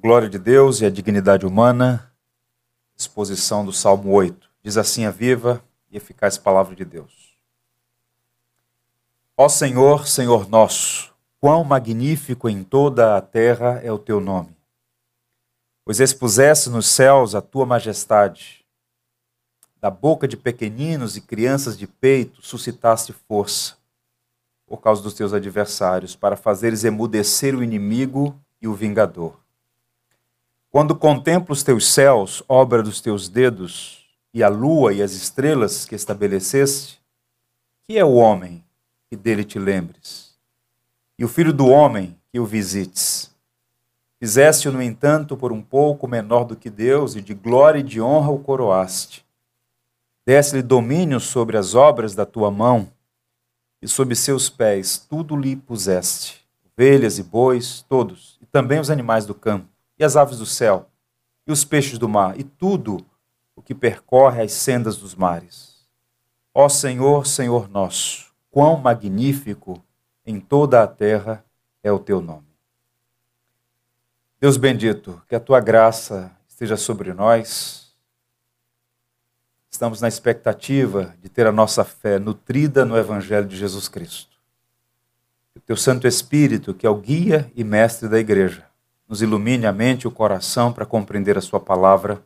[0.00, 2.12] glória de Deus e a dignidade humana.
[2.96, 4.48] Exposição do Salmo 8.
[4.62, 7.36] Diz assim a viva e eficaz palavra de Deus.
[9.36, 14.56] Ó Senhor, Senhor nosso, quão magnífico em toda a terra é o teu nome.
[15.84, 18.64] Pois expuseste nos céus a tua majestade.
[19.80, 23.76] Da boca de pequeninos e crianças de peito suscitaste força,
[24.66, 29.47] por causa dos teus adversários, para fazeres emudecer o inimigo e o vingador.
[30.78, 35.84] Quando contemplo os teus céus, obra dos teus dedos, e a lua e as estrelas
[35.84, 37.02] que estabeleceste,
[37.82, 38.64] que é o homem
[39.10, 40.36] que dele te lembres?
[41.18, 43.28] E o filho do homem que o visites?
[44.20, 48.00] Fizeste-o, no entanto, por um pouco menor do que Deus, e de glória e de
[48.00, 49.26] honra o coroaste.
[50.24, 52.88] Desse-lhe domínio sobre as obras da tua mão,
[53.82, 59.26] e sob seus pés tudo lhe puseste, ovelhas e bois, todos, e também os animais
[59.26, 60.88] do campo e as aves do céu,
[61.46, 63.04] e os peixes do mar, e tudo
[63.56, 65.86] o que percorre as sendas dos mares.
[66.54, 69.82] Ó Senhor, Senhor nosso, quão magnífico
[70.24, 71.44] em toda a terra
[71.82, 72.46] é o teu nome.
[74.40, 77.92] Deus bendito, que a tua graça esteja sobre nós.
[79.70, 84.36] Estamos na expectativa de ter a nossa fé nutrida no Evangelho de Jesus Cristo.
[85.56, 88.67] O teu Santo Espírito, que é o guia e mestre da igreja,
[89.08, 92.22] nos ilumine a mente e o coração para compreender a Sua palavra,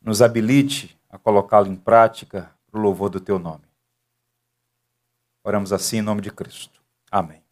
[0.00, 3.64] nos habilite a colocá-la em prática para o louvor do Teu nome.
[5.42, 6.80] Oramos assim em nome de Cristo.
[7.10, 7.42] Amém.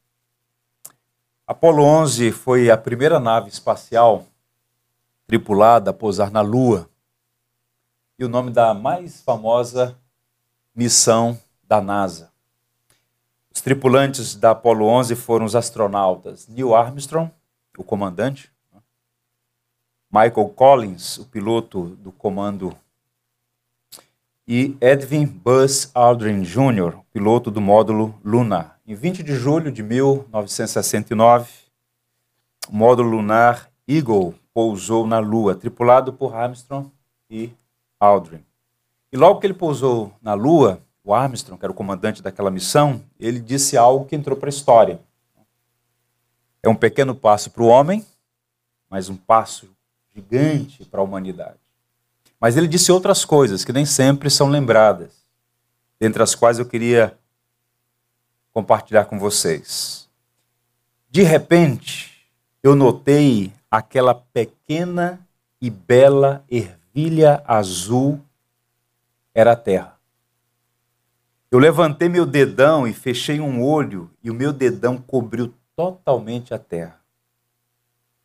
[1.46, 4.24] Apolo 11 foi a primeira nave espacial
[5.26, 6.88] tripulada a pousar na Lua
[8.18, 9.98] e o nome da mais famosa
[10.74, 12.32] missão da NASA.
[13.52, 17.30] Os tripulantes da Apolo 11 foram os astronautas Neil Armstrong,
[17.76, 18.80] o comandante, né?
[20.10, 22.76] Michael Collins, o piloto do comando,
[24.46, 28.78] e Edwin Buzz Aldrin Jr., piloto do módulo Lunar.
[28.86, 31.50] Em 20 de julho de 1969,
[32.68, 36.90] o módulo lunar Eagle pousou na Lua, tripulado por Armstrong
[37.30, 37.50] e
[37.98, 38.44] Aldrin.
[39.10, 43.02] E logo que ele pousou na Lua, o Armstrong, que era o comandante daquela missão,
[43.18, 45.00] ele disse algo que entrou para a história.
[46.64, 48.06] É um pequeno passo para o homem,
[48.88, 49.68] mas um passo
[50.14, 51.58] gigante para a humanidade.
[52.40, 55.12] Mas ele disse outras coisas que nem sempre são lembradas,
[56.00, 57.18] dentre as quais eu queria
[58.50, 60.08] compartilhar com vocês.
[61.10, 62.26] De repente,
[62.62, 65.20] eu notei aquela pequena
[65.60, 68.18] e bela ervilha azul
[69.34, 69.98] era a terra.
[71.50, 76.58] Eu levantei meu dedão e fechei um olho, e o meu dedão cobriu totalmente a
[76.58, 77.00] terra.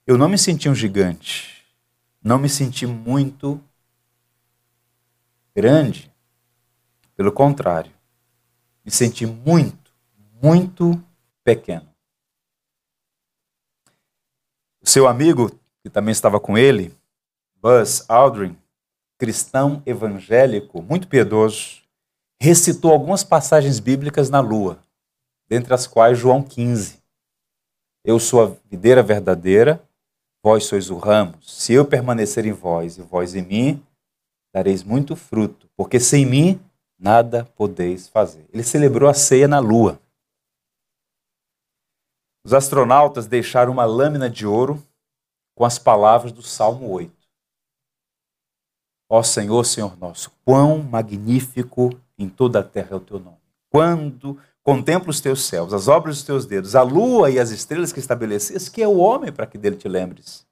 [0.06, 1.66] Eu não me senti um gigante,
[2.24, 3.62] não me senti muito
[5.56, 6.12] grande.
[7.16, 7.92] Pelo contrário,
[8.84, 9.94] me senti muito,
[10.42, 11.02] muito
[11.44, 11.88] pequeno.
[14.82, 15.52] O seu amigo,
[15.84, 16.96] que também estava com ele,
[17.62, 18.58] Buzz Aldrin,
[19.18, 21.82] cristão evangélico, muito piedoso,
[22.40, 24.80] recitou algumas passagens bíblicas na lua,
[25.48, 26.99] dentre as quais João 15.
[28.04, 29.84] Eu sou a videira verdadeira,
[30.44, 31.42] vós sois o ramo.
[31.42, 33.86] Se eu permanecer em vós e vós em mim,
[34.54, 36.60] dareis muito fruto, porque sem mim
[36.98, 38.46] nada podeis fazer.
[38.52, 40.00] Ele celebrou a ceia na lua.
[42.44, 44.84] Os astronautas deixaram uma lâmina de ouro
[45.56, 47.14] com as palavras do Salmo 8.
[49.10, 53.38] Ó Senhor, Senhor nosso, quão magnífico em toda a terra é o teu nome.
[53.70, 57.92] Quando Contempla os teus céus, as obras dos teus dedos, a lua e as estrelas
[57.92, 60.46] que estabeleceste, que é o homem para que dele te lembres,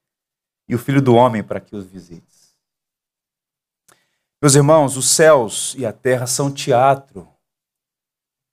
[0.68, 2.56] e o filho do homem para que os visites.
[4.42, 7.28] Meus irmãos, os céus e a terra são teatro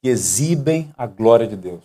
[0.02, 1.84] que exibem a glória de Deus.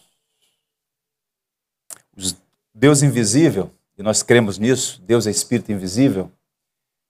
[2.74, 6.32] Deus invisível, e nós cremos nisso, Deus é espírito invisível,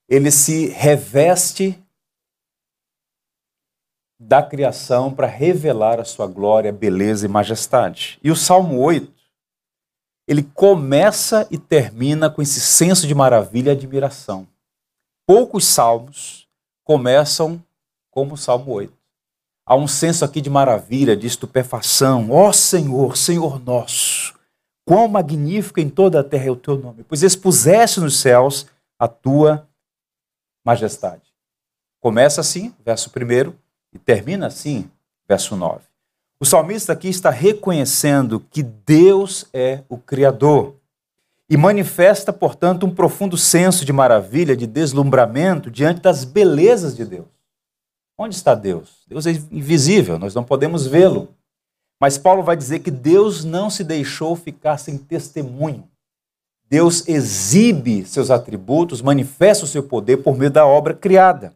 [0.08, 1.80] ele se reveste
[4.22, 8.18] da criação para revelar a sua glória, beleza e majestade.
[8.22, 9.10] E o Salmo 8,
[10.28, 14.46] ele começa e termina com esse senso de maravilha e admiração.
[15.26, 16.46] Poucos salmos
[16.84, 17.64] começam
[18.10, 18.92] como o Salmo 8.
[19.64, 22.30] Há um senso aqui de maravilha, de estupefação.
[22.30, 24.34] Ó oh, Senhor, Senhor nosso,
[24.84, 28.66] quão magnífico em toda a terra é o teu nome, pois expuseste nos céus
[28.98, 29.66] a tua
[30.62, 31.22] majestade.
[32.00, 34.90] Começa assim, verso 1, e termina assim,
[35.28, 35.80] verso 9.
[36.40, 40.76] O salmista aqui está reconhecendo que Deus é o Criador
[41.50, 47.26] e manifesta, portanto, um profundo senso de maravilha, de deslumbramento diante das belezas de Deus.
[48.16, 49.04] Onde está Deus?
[49.08, 51.28] Deus é invisível, nós não podemos vê-lo.
[52.00, 55.86] Mas Paulo vai dizer que Deus não se deixou ficar sem testemunho.
[56.68, 61.52] Deus exibe seus atributos, manifesta o seu poder por meio da obra criada.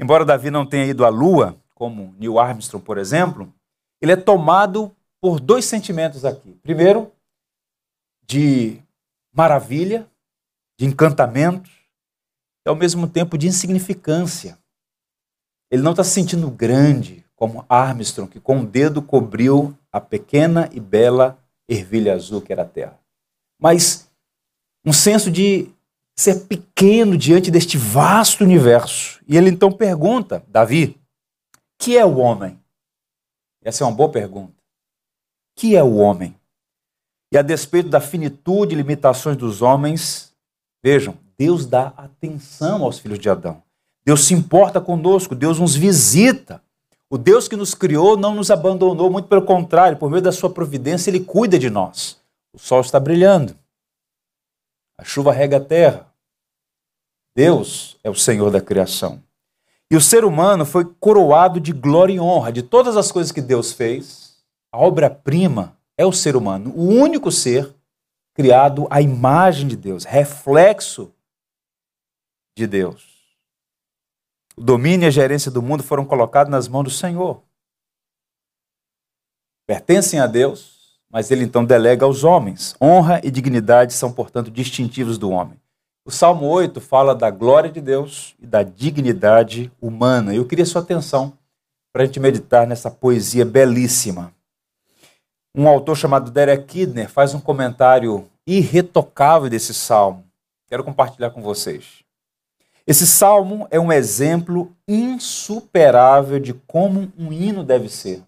[0.00, 3.52] Embora Davi não tenha ido à lua, como Neil Armstrong, por exemplo,
[4.00, 6.54] ele é tomado por dois sentimentos aqui.
[6.62, 7.12] Primeiro,
[8.26, 8.80] de
[9.30, 10.08] maravilha,
[10.78, 11.70] de encantamento,
[12.64, 14.58] e ao mesmo tempo de insignificância.
[15.70, 20.68] Ele não está se sentindo grande, como Armstrong, que com o dedo cobriu a pequena
[20.72, 21.38] e bela
[21.68, 22.98] ervilha azul que era a Terra.
[23.58, 24.10] Mas
[24.84, 25.70] um senso de
[26.20, 29.20] ser pequeno diante deste vasto universo.
[29.26, 31.00] E ele então pergunta, Davi,
[31.78, 32.60] que é o homem?
[33.62, 34.54] Essa é uma boa pergunta.
[35.56, 36.34] Que é o homem?
[37.32, 40.34] E a despeito da finitude e limitações dos homens,
[40.82, 43.62] vejam, Deus dá atenção aos filhos de Adão.
[44.04, 46.62] Deus se importa conosco, Deus nos visita.
[47.08, 50.50] O Deus que nos criou não nos abandonou, muito pelo contrário, por meio da sua
[50.50, 52.18] providência, ele cuida de nós.
[52.52, 53.56] O sol está brilhando,
[54.98, 56.09] a chuva rega a terra.
[57.34, 59.22] Deus é o Senhor da criação.
[59.90, 62.52] E o ser humano foi coroado de glória e honra.
[62.52, 64.36] De todas as coisas que Deus fez,
[64.72, 67.74] a obra-prima é o ser humano, o único ser
[68.34, 71.12] criado à imagem de Deus, reflexo
[72.56, 73.10] de Deus.
[74.56, 77.42] O domínio e a gerência do mundo foram colocados nas mãos do Senhor.
[79.66, 82.74] Pertencem a Deus, mas ele então delega aos homens.
[82.80, 85.60] Honra e dignidade são, portanto, distintivos do homem.
[86.02, 90.34] O Salmo 8 fala da glória de Deus e da dignidade humana.
[90.34, 91.36] Eu queria sua atenção
[91.92, 94.32] para a gente meditar nessa poesia belíssima.
[95.54, 100.24] Um autor chamado Derek Kidner faz um comentário irretocável desse salmo.
[100.68, 102.02] Quero compartilhar com vocês.
[102.86, 108.22] Esse salmo é um exemplo insuperável de como um hino deve ser.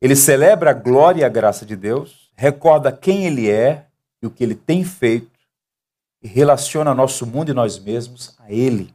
[0.00, 3.86] Ele celebra a glória e a graça de Deus, recorda quem ele é
[4.22, 5.33] e o que ele tem feito
[6.24, 8.94] e relaciona nosso mundo e nós mesmos a ele.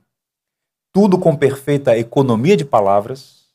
[0.91, 3.45] Tudo com perfeita economia de palavras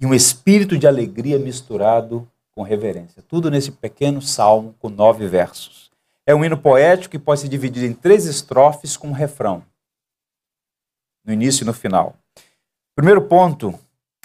[0.00, 3.22] e um espírito de alegria misturado com reverência.
[3.22, 5.90] Tudo nesse pequeno salmo com nove versos.
[6.26, 9.62] É um hino poético que pode ser dividido em três estrofes com um refrão
[11.22, 12.16] no início e no final.
[12.94, 13.78] Primeiro ponto,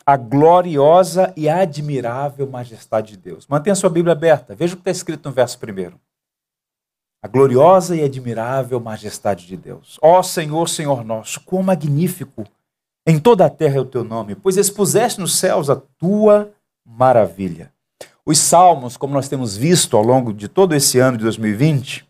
[0.05, 3.45] a gloriosa e admirável majestade de Deus.
[3.47, 5.99] Mantenha sua Bíblia aberta, veja o que está escrito no verso primeiro.
[7.25, 9.97] A gloriosa e admirável majestade de Deus.
[9.99, 12.43] Ó Senhor, Senhor nosso, quão magnífico
[13.03, 16.53] em toda a terra é o teu nome, pois expuseste nos céus a tua
[16.85, 17.73] maravilha.
[18.23, 22.07] Os salmos, como nós temos visto ao longo de todo esse ano de 2020,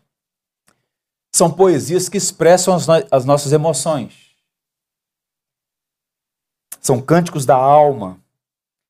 [1.34, 4.26] são poesias que expressam as, no as nossas emoções
[6.78, 8.20] são cânticos da alma.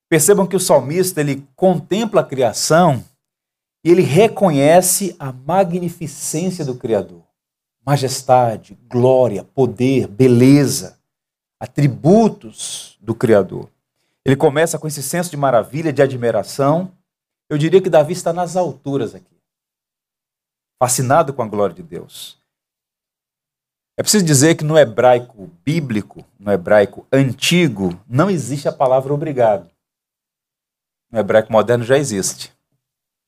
[0.08, 3.02] Percebam que o salmista ele contempla a criação
[3.86, 7.22] e ele reconhece a magnificência do Criador.
[7.86, 10.98] Majestade, glória, poder, beleza,
[11.60, 13.70] atributos do Criador.
[14.24, 16.90] Ele começa com esse senso de maravilha, de admiração.
[17.48, 19.40] Eu diria que Davi está nas alturas aqui,
[20.80, 22.42] fascinado com a glória de Deus.
[23.96, 29.70] É preciso dizer que no hebraico bíblico, no hebraico antigo, não existe a palavra obrigado.
[31.08, 32.55] No hebraico moderno já existe.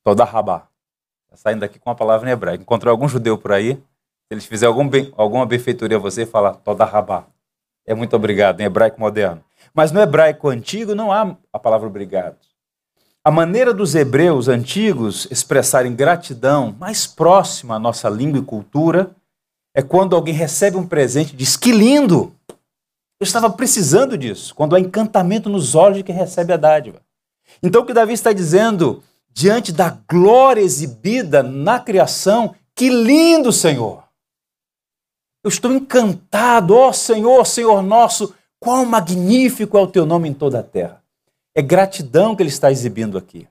[0.03, 0.67] Toda rabá.
[1.25, 2.63] Está saindo daqui com a palavra em hebraico.
[2.63, 3.75] Encontrou algum judeu por aí?
[3.75, 7.25] Se eles fizerem algum bem, alguma benfeitoria a você, fala toda rabá.
[7.85, 9.43] É muito obrigado, em hebraico moderno.
[9.73, 12.37] Mas no hebraico antigo não há a palavra obrigado.
[13.23, 19.11] A maneira dos hebreus antigos expressarem gratidão mais próxima à nossa língua e cultura
[19.75, 22.33] é quando alguém recebe um presente e diz: Que lindo!
[23.19, 24.55] Eu estava precisando disso.
[24.55, 27.01] Quando há encantamento nos olhos de quem recebe a dádiva.
[27.61, 29.03] Então, o que Davi está dizendo,
[29.39, 34.03] diante da glória exibida na criação, que lindo, Senhor!
[35.41, 40.59] Eu estou encantado, ó Senhor, Senhor nosso, quão magnífico é o teu nome em toda
[40.59, 41.01] a terra.
[41.55, 43.47] É gratidão que ele está exibindo aqui.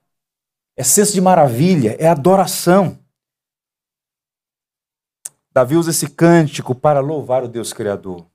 [0.76, 2.99] É senso de maravilha, é adoração.
[5.50, 8.26] Davi usa esse cântico para louvar o Deus Criador.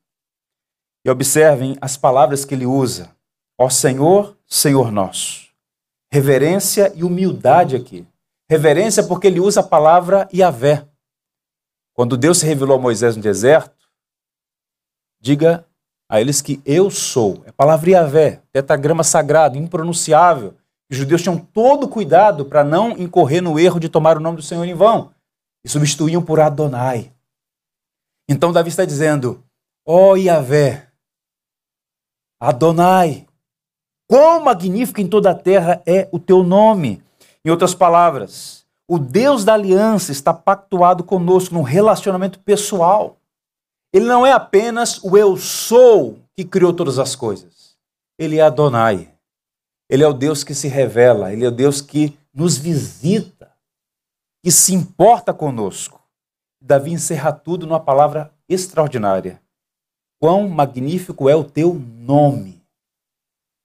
[1.05, 3.15] E observem as palavras que ele usa.
[3.60, 5.52] Ó Senhor, Senhor nosso.
[6.13, 8.05] Reverência e humildade aqui.
[8.48, 10.88] Reverência porque ele usa a palavra Yahvé.
[11.91, 13.89] Quando Deus se revelou a Moisés no deserto,
[15.20, 15.65] diga
[16.08, 17.41] a eles que eu sou.
[17.48, 20.55] É a palavra Yahvé, tetragrama sagrado, impronunciável.
[20.88, 24.43] Os judeus tinham todo cuidado para não incorrer no erro de tomar o nome do
[24.43, 25.12] Senhor em vão.
[25.65, 27.12] e substituíam por Adonai.
[28.29, 29.43] Então Davi está dizendo:
[29.84, 30.91] Ó oh, Yahvé,
[32.39, 33.25] Adonai,
[34.13, 37.01] quão magnífico em toda a terra é o teu nome.
[37.43, 43.17] Em outras palavras, o Deus da aliança está pactuado conosco num relacionamento pessoal.
[43.91, 47.75] Ele não é apenas o eu sou que criou todas as coisas.
[48.15, 49.12] Ele é Adonai.
[49.89, 53.51] Ele é o Deus que se revela, ele é o Deus que nos visita,
[54.43, 56.00] que se importa conosco.
[56.62, 59.41] Davi encerra tudo numa palavra extraordinária.
[60.22, 62.62] Quão magnífico é o teu nome.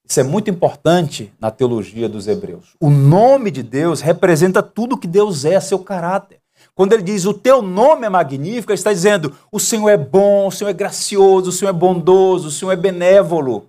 [0.09, 2.75] Isso é muito importante na teologia dos hebreus.
[2.81, 6.41] O nome de Deus representa tudo que Deus é, seu caráter.
[6.75, 10.47] Quando ele diz o teu nome é magnífico, ele está dizendo o Senhor é bom,
[10.47, 13.69] o Senhor é gracioso, o Senhor é bondoso, o Senhor é benévolo,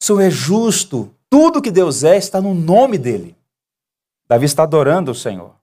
[0.00, 1.14] o Senhor é justo.
[1.28, 3.36] Tudo que Deus é está no nome dele.
[4.28, 5.54] Davi está adorando o Senhor.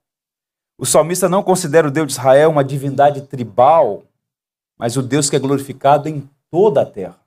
[0.78, 4.04] O salmista não considera o Deus de Israel uma divindade tribal,
[4.78, 7.18] mas o Deus que é glorificado em toda a terra.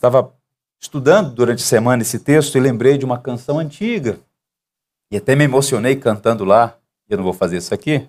[0.00, 0.34] Estava
[0.80, 4.18] estudando durante a semana esse texto e lembrei de uma canção antiga.
[5.10, 6.78] E até me emocionei cantando lá.
[7.06, 8.08] Eu não vou fazer isso aqui.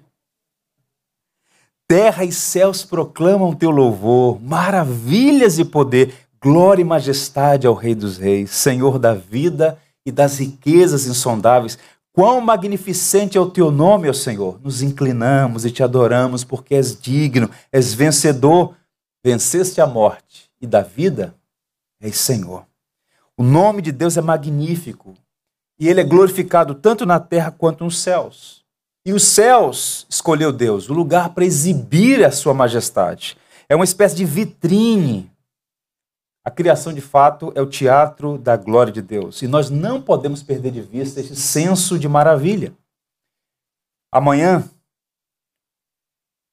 [1.89, 8.17] Terra e céus proclamam teu louvor, maravilhas e poder, glória e majestade ao Rei dos
[8.17, 11.77] Reis, Senhor da vida e das riquezas insondáveis.
[12.13, 14.61] Quão magnificente é o teu nome, ó Senhor.
[14.63, 18.77] Nos inclinamos e te adoramos porque és digno, és vencedor.
[19.21, 21.35] Venceste a morte e da vida
[22.01, 22.65] és Senhor.
[23.37, 25.13] O nome de Deus é magnífico
[25.79, 28.65] e ele é glorificado tanto na terra quanto nos céus.
[29.05, 33.37] E os céus escolheu Deus, o lugar para exibir a sua majestade.
[33.69, 35.31] É uma espécie de vitrine
[36.43, 39.43] a criação, de fato, é o teatro da glória de Deus.
[39.43, 42.73] E nós não podemos perder de vista esse senso de maravilha.
[44.11, 44.67] Amanhã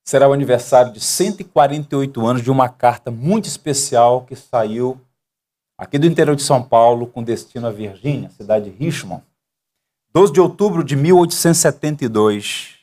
[0.06, 5.00] será o aniversário de 148 anos de uma carta muito especial que saiu
[5.78, 9.24] aqui do interior de São Paulo com destino à Virgínia, cidade de Richmond.
[10.12, 12.78] 12 de outubro de 1872.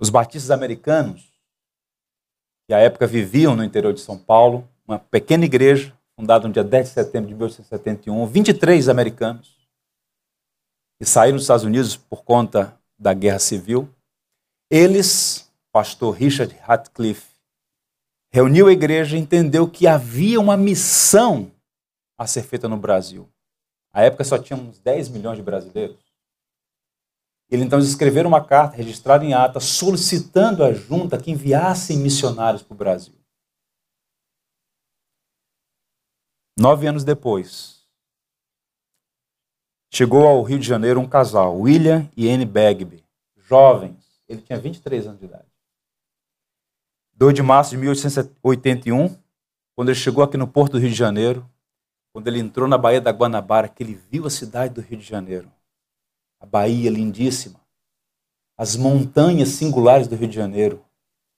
[0.00, 1.32] Os batistas americanos,
[2.66, 6.64] que à época viviam no interior de São Paulo, uma pequena igreja, fundada no dia
[6.64, 9.56] 10 de setembro de 1871, 23 americanos,
[10.98, 13.88] que saíram dos Estados Unidos por conta da guerra civil.
[14.70, 17.33] Eles, pastor Richard Ratcliffe,
[18.34, 21.52] reuniu a igreja e entendeu que havia uma missão
[22.18, 23.32] a ser feita no Brasil.
[23.92, 26.12] À época só tinha uns 10 milhões de brasileiros.
[27.48, 32.74] Ele então escreveram uma carta registrada em ata solicitando à junta que enviassem missionários para
[32.74, 33.14] o Brasil.
[36.58, 37.86] Nove anos depois,
[39.92, 43.04] chegou ao Rio de Janeiro um casal, William e Anne Bagby,
[43.36, 44.20] jovens.
[44.28, 45.43] Ele tinha 23 anos de idade.
[47.16, 49.16] 2 de março de 1881,
[49.76, 51.48] quando ele chegou aqui no Porto do Rio de Janeiro,
[52.12, 55.04] quando ele entrou na Baía da Guanabara, que ele viu a cidade do Rio de
[55.04, 55.50] Janeiro.
[56.40, 57.60] A Bahia lindíssima.
[58.56, 60.84] As montanhas singulares do Rio de Janeiro,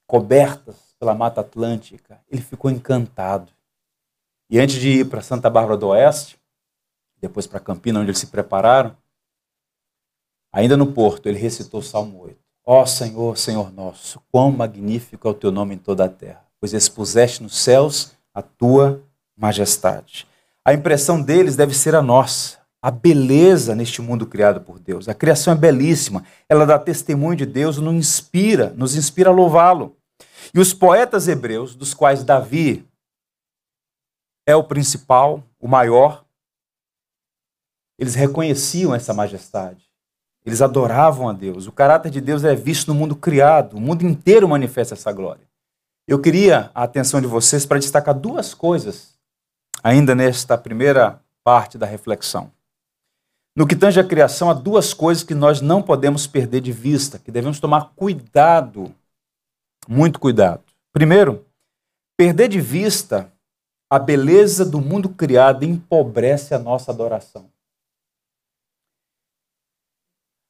[0.07, 2.23] cobertas pela Mata Atlântica.
[2.31, 3.53] Ele ficou encantado.
[4.49, 6.39] E antes de ir para Santa Bárbara do Oeste,
[7.19, 8.97] depois para Campina, onde eles se prepararam,
[10.53, 12.46] ainda no porto, ele recitou o Salmo 8.
[12.69, 16.45] Ó oh, Senhor, Senhor nosso, quão magnífico é o teu nome em toda a terra,
[16.59, 19.01] pois expuseste nos céus a tua
[19.37, 20.27] majestade.
[20.65, 25.09] A impressão deles deve ser a nossa, a beleza neste mundo criado por Deus.
[25.09, 29.97] A criação é belíssima, ela dá testemunho de Deus, nos inspira, nos inspira a louvá-lo.
[30.53, 32.85] E os poetas hebreus, dos quais Davi
[34.45, 36.27] é o principal, o maior.
[37.97, 39.86] Eles reconheciam essa majestade.
[40.47, 41.67] Eles adoravam a Deus.
[41.67, 43.77] O caráter de Deus é visto no mundo criado.
[43.77, 45.45] O mundo inteiro manifesta essa glória.
[46.07, 49.19] Eu queria a atenção de vocês para destacar duas coisas,
[49.83, 52.53] ainda nesta primeira parte da reflexão.
[53.57, 57.19] No que tange à criação, há duas coisas que nós não podemos perder de vista,
[57.19, 58.95] que devemos tomar cuidado,
[59.89, 60.63] muito cuidado.
[60.93, 61.45] Primeiro,
[62.17, 63.33] perder de vista
[63.91, 67.51] a beleza do mundo criado empobrece a nossa adoração.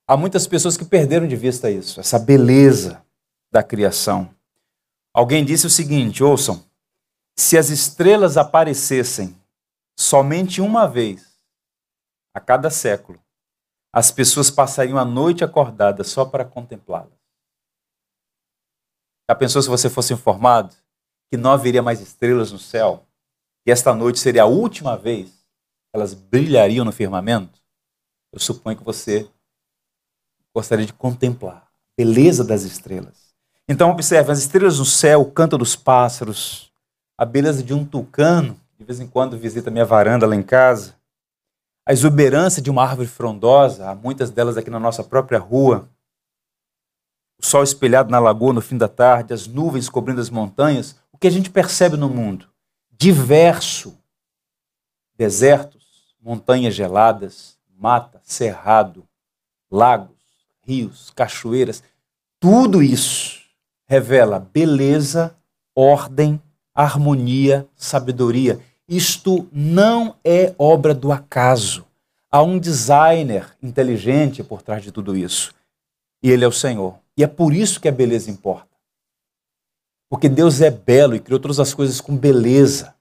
[0.08, 3.04] Há muitas pessoas que perderam de vista isso, essa beleza
[3.50, 4.32] da criação.
[5.12, 6.64] Alguém disse o seguinte: ouçam,
[7.36, 9.36] se as estrelas aparecessem
[9.98, 11.38] somente uma vez
[12.34, 13.20] a cada século,
[13.92, 17.18] as pessoas passariam a noite acordadas só para contemplá-las.
[19.28, 20.74] Já pensou se você fosse informado
[21.30, 23.06] que não haveria mais estrelas no céu?
[23.66, 27.60] que esta noite seria a última vez que elas brilhariam no firmamento,
[28.32, 29.28] eu suponho que você
[30.56, 33.34] gostaria de contemplar a beleza das estrelas.
[33.68, 36.72] Então, observe: as estrelas no céu, o canto dos pássaros,
[37.18, 40.94] a beleza de um tucano, de vez em quando visita minha varanda lá em casa,
[41.84, 45.90] a exuberância de uma árvore frondosa, há muitas delas aqui na nossa própria rua,
[47.38, 51.18] o sol espelhado na lagoa no fim da tarde, as nuvens cobrindo as montanhas, o
[51.18, 52.48] que a gente percebe no mundo?
[52.90, 53.94] Diverso.
[55.18, 59.06] Desertos, montanhas geladas, mata, cerrado,
[59.70, 60.15] lagos,
[60.66, 61.82] rios, cachoeiras,
[62.40, 63.40] tudo isso
[63.86, 65.36] revela beleza,
[65.74, 66.40] ordem,
[66.74, 68.60] harmonia, sabedoria.
[68.88, 71.86] Isto não é obra do acaso.
[72.30, 75.54] Há um designer inteligente por trás de tudo isso.
[76.22, 76.98] E ele é o Senhor.
[77.16, 78.76] E é por isso que a beleza importa.
[80.08, 82.94] Porque Deus é belo e criou todas as coisas com beleza.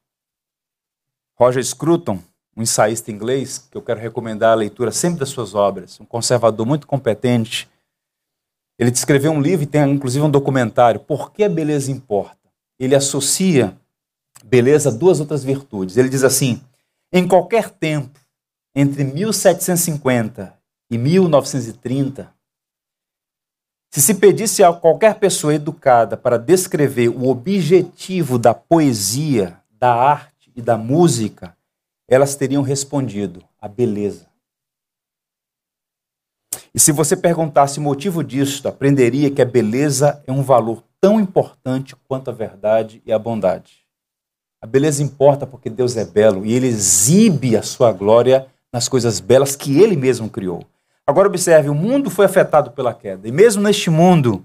[1.38, 2.20] Roger Scruton,
[2.56, 6.66] um ensaísta inglês, que eu quero recomendar a leitura sempre das suas obras, um conservador
[6.66, 7.70] muito competente,
[8.78, 12.38] ele escreveu um livro e tem inclusive um documentário, Por que a beleza importa?
[12.80, 13.78] Ele associa
[14.44, 15.98] beleza a duas outras virtudes.
[15.98, 16.62] Ele diz assim:
[17.12, 18.20] em qualquer tempo,
[18.76, 20.54] entre 1750
[20.92, 22.34] e 1930,
[23.92, 30.52] se se pedisse a qualquer pessoa educada para descrever o objetivo da poesia, da arte
[30.54, 31.55] e da música,
[32.08, 34.28] elas teriam respondido: a beleza.
[36.74, 41.20] E se você perguntasse o motivo disso, aprenderia que a beleza é um valor tão
[41.20, 43.86] importante quanto a verdade e a bondade.
[44.62, 49.20] A beleza importa porque Deus é belo e ele exibe a sua glória nas coisas
[49.20, 50.66] belas que ele mesmo criou.
[51.08, 53.28] Agora observe, o mundo foi afetado pela queda.
[53.28, 54.44] E mesmo neste mundo,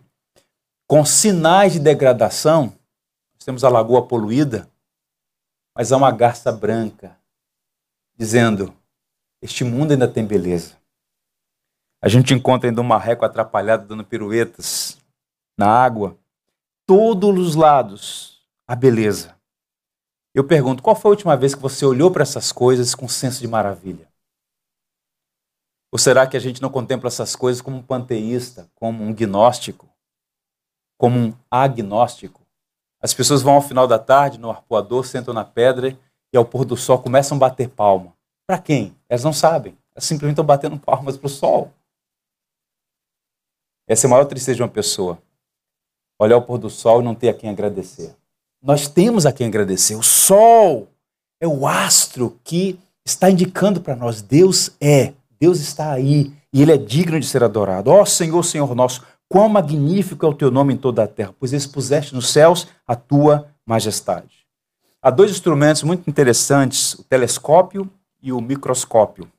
[0.87, 2.67] com sinais de degradação,
[3.35, 4.69] nós temos a lagoa poluída,
[5.75, 7.17] mas há uma garça branca
[8.21, 8.77] dizendo:
[9.41, 10.77] este mundo ainda tem beleza.
[12.03, 14.99] A gente encontra ainda um marreco atrapalhado dando piruetas
[15.59, 16.19] na água.
[16.87, 19.35] Todos os lados a beleza.
[20.35, 23.41] Eu pergunto, qual foi a última vez que você olhou para essas coisas com senso
[23.41, 24.09] de maravilha?
[25.91, 29.89] Ou será que a gente não contempla essas coisas como um panteísta, como um gnóstico,
[30.97, 32.47] como um agnóstico?
[33.01, 35.99] As pessoas vão ao final da tarde no arpoador, sentam na pedra
[36.33, 38.13] e ao pôr do sol começam a bater palma.
[38.47, 38.97] Para quem?
[39.09, 39.77] Elas não sabem.
[39.95, 41.73] Elas simplesmente estão batendo palmas para o sol.
[43.89, 45.21] Essa é a maior tristeza de uma pessoa.
[46.19, 48.15] Olhar o pôr do sol e não ter a quem agradecer.
[48.63, 49.95] Nós temos a quem agradecer.
[49.95, 50.89] O sol
[51.41, 56.73] é o astro que está indicando para nós: Deus é, Deus está aí e Ele
[56.73, 57.91] é digno de ser adorado.
[57.91, 61.35] Ó oh, Senhor, Senhor nosso, quão magnífico é o teu nome em toda a terra,
[61.39, 64.40] pois expuseste nos céus a tua majestade.
[65.03, 69.31] Há dois instrumentos muito interessantes, o telescópio e o microscópio.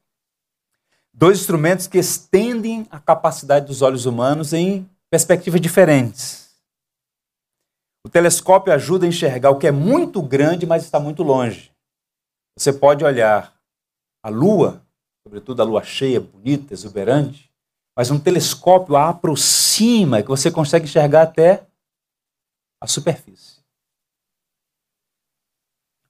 [1.14, 6.50] Dois instrumentos que estendem a capacidade dos olhos humanos em perspectivas diferentes.
[8.04, 11.72] O telescópio ajuda a enxergar o que é muito grande, mas está muito longe.
[12.58, 13.54] Você pode olhar
[14.24, 14.82] a Lua,
[15.24, 17.52] sobretudo a Lua cheia, bonita, exuberante,
[17.96, 21.68] mas um telescópio a aproxima, que você consegue enxergar até
[22.82, 23.51] a superfície.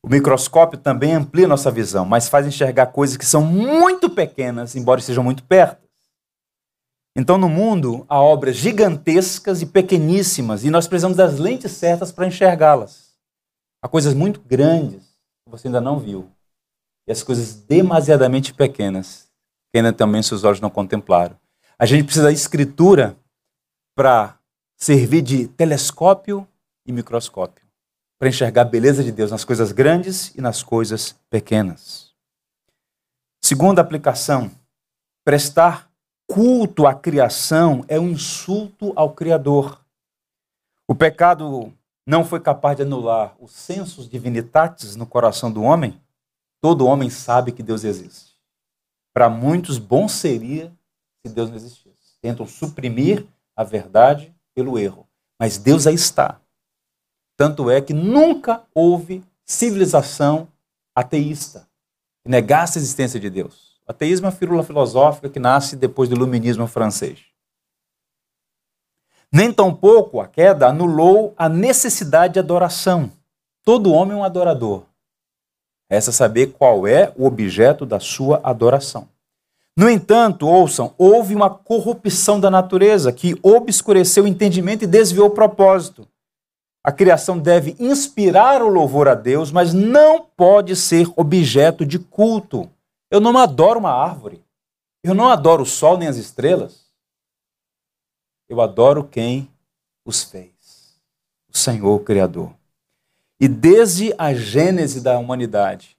[0.04, 5.00] O microscópio também amplia nossa visão, mas faz enxergar coisas que são muito pequenas, embora
[5.00, 5.88] estejam muito perto.
[7.16, 12.26] Então, no mundo, há obras gigantescas e pequeníssimas, e nós precisamos das lentes certas para
[12.26, 13.14] enxergá-las.
[13.84, 15.04] Há coisas muito grandes
[15.46, 16.32] que você ainda não viu,
[17.08, 19.30] e as coisas demasiadamente pequenas
[19.72, 21.38] que ainda também seus olhos não contemplaram.
[21.78, 23.16] A gente precisa da escritura
[23.96, 24.40] para
[24.78, 26.48] servir de telescópio
[26.86, 27.71] e microscópio
[28.22, 32.14] para enxergar a beleza de Deus nas coisas grandes e nas coisas pequenas.
[33.44, 34.52] Segunda aplicação,
[35.26, 35.92] prestar
[36.28, 39.84] culto à criação é um insulto ao Criador.
[40.88, 41.74] O pecado
[42.06, 46.00] não foi capaz de anular os sensos divinitatis no coração do homem.
[46.62, 48.38] Todo homem sabe que Deus existe.
[49.12, 50.72] Para muitos, bom seria
[51.26, 52.20] se Deus não existisse.
[52.22, 55.08] Tentam suprimir a verdade pelo erro.
[55.40, 56.40] Mas Deus aí está.
[57.42, 60.48] Tanto é que nunca houve civilização
[60.94, 61.68] ateísta
[62.24, 63.82] que negasse a existência de Deus.
[63.88, 67.18] O ateísmo é uma fírula filosófica que nasce depois do iluminismo francês.
[69.34, 73.12] Nem tampouco a queda anulou a necessidade de adoração.
[73.66, 74.84] Todo homem é um adorador.
[75.90, 79.10] Resta saber qual é o objeto da sua adoração.
[79.76, 85.34] No entanto, ouçam, houve uma corrupção da natureza que obscureceu o entendimento e desviou o
[85.34, 86.08] propósito.
[86.84, 92.70] A criação deve inspirar o louvor a Deus, mas não pode ser objeto de culto.
[93.10, 94.44] Eu não adoro uma árvore.
[95.04, 96.88] Eu não adoro o sol nem as estrelas.
[98.50, 99.50] Eu adoro quem
[100.04, 101.00] os fez.
[101.54, 102.52] O Senhor Criador.
[103.40, 105.98] E desde a gênese da humanidade,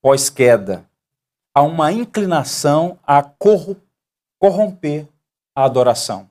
[0.00, 0.84] pós-queda,
[1.54, 3.22] há uma inclinação a
[4.38, 5.06] corromper
[5.54, 6.28] a adoração.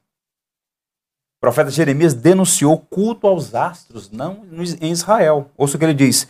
[1.41, 4.45] O profeta Jeremias denunciou culto aos astros, não
[4.79, 5.49] em Israel.
[5.57, 6.27] Ouça o que ele diz.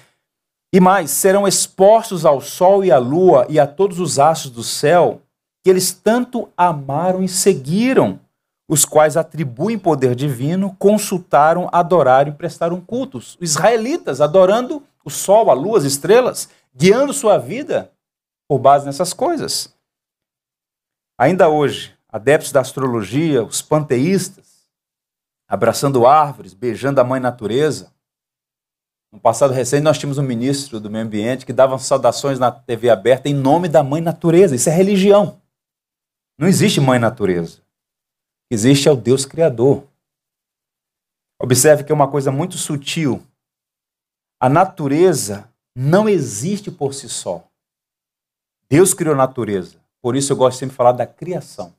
[0.73, 4.63] E mais, serão expostos ao sol e à lua e a todos os astros do
[4.63, 5.21] céu,
[5.61, 8.21] que eles tanto amaram e seguiram,
[8.69, 13.37] os quais atribuem poder divino, consultaram, adoraram e prestaram cultos.
[13.41, 17.91] Os israelitas adorando o sol, a lua, as estrelas, guiando sua vida
[18.47, 19.75] por base nessas coisas.
[21.19, 24.50] Ainda hoje, adeptos da astrologia, os panteístas,
[25.51, 27.91] abraçando árvores, beijando a mãe natureza.
[29.11, 32.89] No passado recente, nós tínhamos um ministro do meio ambiente que dava saudações na TV
[32.89, 34.55] aberta em nome da mãe natureza.
[34.55, 35.39] Isso é religião.
[36.39, 37.61] Não existe mãe natureza
[38.51, 39.87] existe é o Deus Criador.
[41.41, 43.25] Observe que é uma coisa muito sutil.
[44.37, 47.47] A natureza não existe por si só.
[48.69, 49.77] Deus criou a natureza.
[50.01, 51.73] Por isso eu gosto sempre de falar da criação.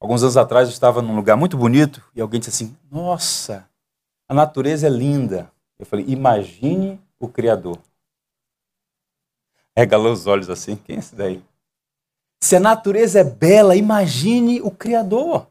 [0.00, 3.68] Alguns anos atrás eu estava num lugar muito bonito e alguém disse assim: Nossa,
[4.28, 5.50] a natureza é linda.
[5.78, 7.78] Eu falei: Imagine o Criador.
[9.76, 11.42] Regalou os olhos assim: Quem é esse daí?
[12.40, 15.48] Se a natureza é bela, imagine o Criador.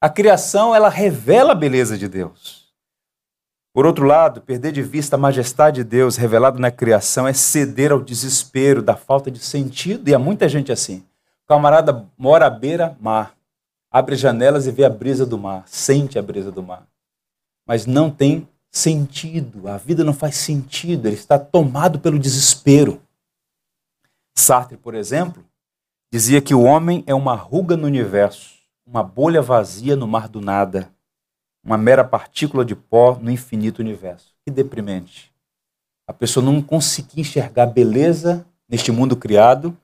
[0.00, 2.64] A criação, ela revela a beleza de Deus.
[3.72, 7.90] Por outro lado, perder de vista a majestade de Deus revelado na criação é ceder
[7.90, 11.04] ao desespero da falta de sentido, e há muita gente assim.
[11.42, 13.34] O camarada mora à beira-mar,
[13.94, 16.84] abre janelas e vê a brisa do mar, sente a brisa do mar.
[17.64, 23.00] Mas não tem sentido, a vida não faz sentido, ele está tomado pelo desespero.
[24.36, 25.44] Sartre, por exemplo,
[26.12, 30.40] dizia que o homem é uma ruga no universo, uma bolha vazia no mar do
[30.40, 30.90] nada,
[31.64, 34.34] uma mera partícula de pó no infinito universo.
[34.44, 35.32] Que deprimente.
[36.04, 39.78] A pessoa não conseguir enxergar beleza neste mundo criado,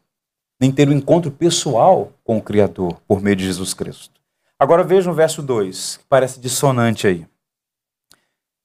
[0.61, 4.21] nem ter um encontro pessoal com o Criador por meio de Jesus Cristo.
[4.59, 7.27] Agora veja o verso 2, que parece dissonante aí.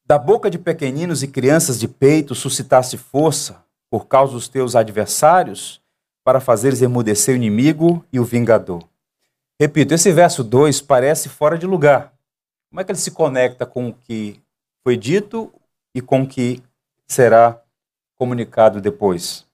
[0.06, 5.82] Da boca de pequeninos e crianças de peito suscitasse força por causa dos teus adversários,
[6.22, 8.84] para fazeres emudecer o inimigo e o vingador.
[9.60, 12.14] Repito, esse verso 2 parece fora de lugar.
[12.70, 14.42] Como é que ele se conecta com o que
[14.84, 15.54] foi dito
[15.94, 16.62] e com o que
[17.08, 17.62] será
[18.16, 19.46] comunicado depois?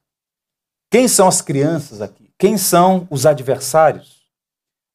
[0.89, 2.30] Quem são as crianças aqui?
[2.41, 4.25] Quem são os adversários?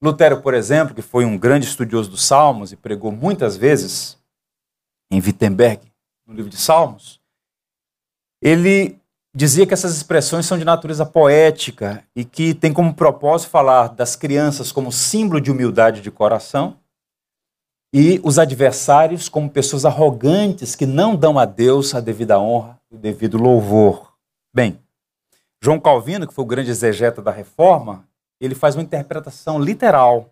[0.03, 4.19] Lutero, por exemplo, que foi um grande estudioso dos Salmos e pregou muitas vezes
[5.13, 5.81] em Wittenberg,
[6.27, 7.21] no livro de Salmos,
[8.43, 8.99] ele
[9.33, 14.17] dizia que essas expressões são de natureza poética e que tem como propósito falar das
[14.17, 16.81] crianças como símbolo de humildade de coração
[17.95, 22.97] e os adversários como pessoas arrogantes que não dão a Deus a devida honra e
[22.97, 24.17] o devido louvor.
[24.53, 24.85] Bem,
[25.63, 28.07] João Calvino, que foi o grande exegeta da reforma,
[28.41, 30.31] ele faz uma interpretação literal,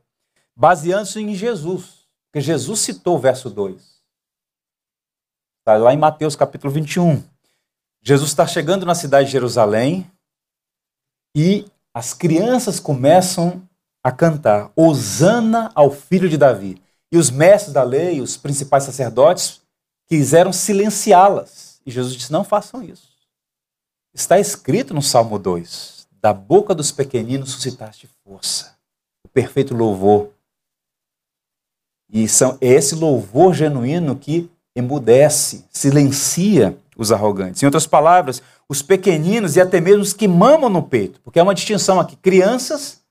[0.55, 3.95] baseando-se em Jesus, porque Jesus citou o verso 2.
[5.61, 7.23] Está lá em Mateus capítulo 21.
[8.03, 10.11] Jesus está chegando na cidade de Jerusalém
[11.35, 13.67] e as crianças começam
[14.03, 16.83] a cantar Hosana ao filho de Davi.
[17.11, 19.63] E os mestres da lei, os principais sacerdotes,
[20.07, 21.81] quiseram silenciá-las.
[21.87, 23.14] E Jesus disse: Não façam isso.
[24.15, 28.77] Está escrito no Salmo 2: Da boca dos pequeninos suscitaste força,
[29.25, 30.31] o perfeito louvor.
[32.09, 37.61] E são, é esse louvor genuíno que emudece, silencia os arrogantes.
[37.61, 41.43] Em outras palavras, os pequeninos e até mesmo os que mamam no peito, porque é
[41.43, 43.03] uma distinção aqui: crianças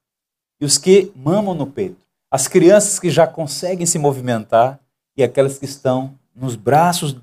[0.61, 1.97] e os que mamam no peito.
[2.31, 4.79] As crianças que já conseguem se movimentar
[5.17, 7.17] e aquelas que estão nos braços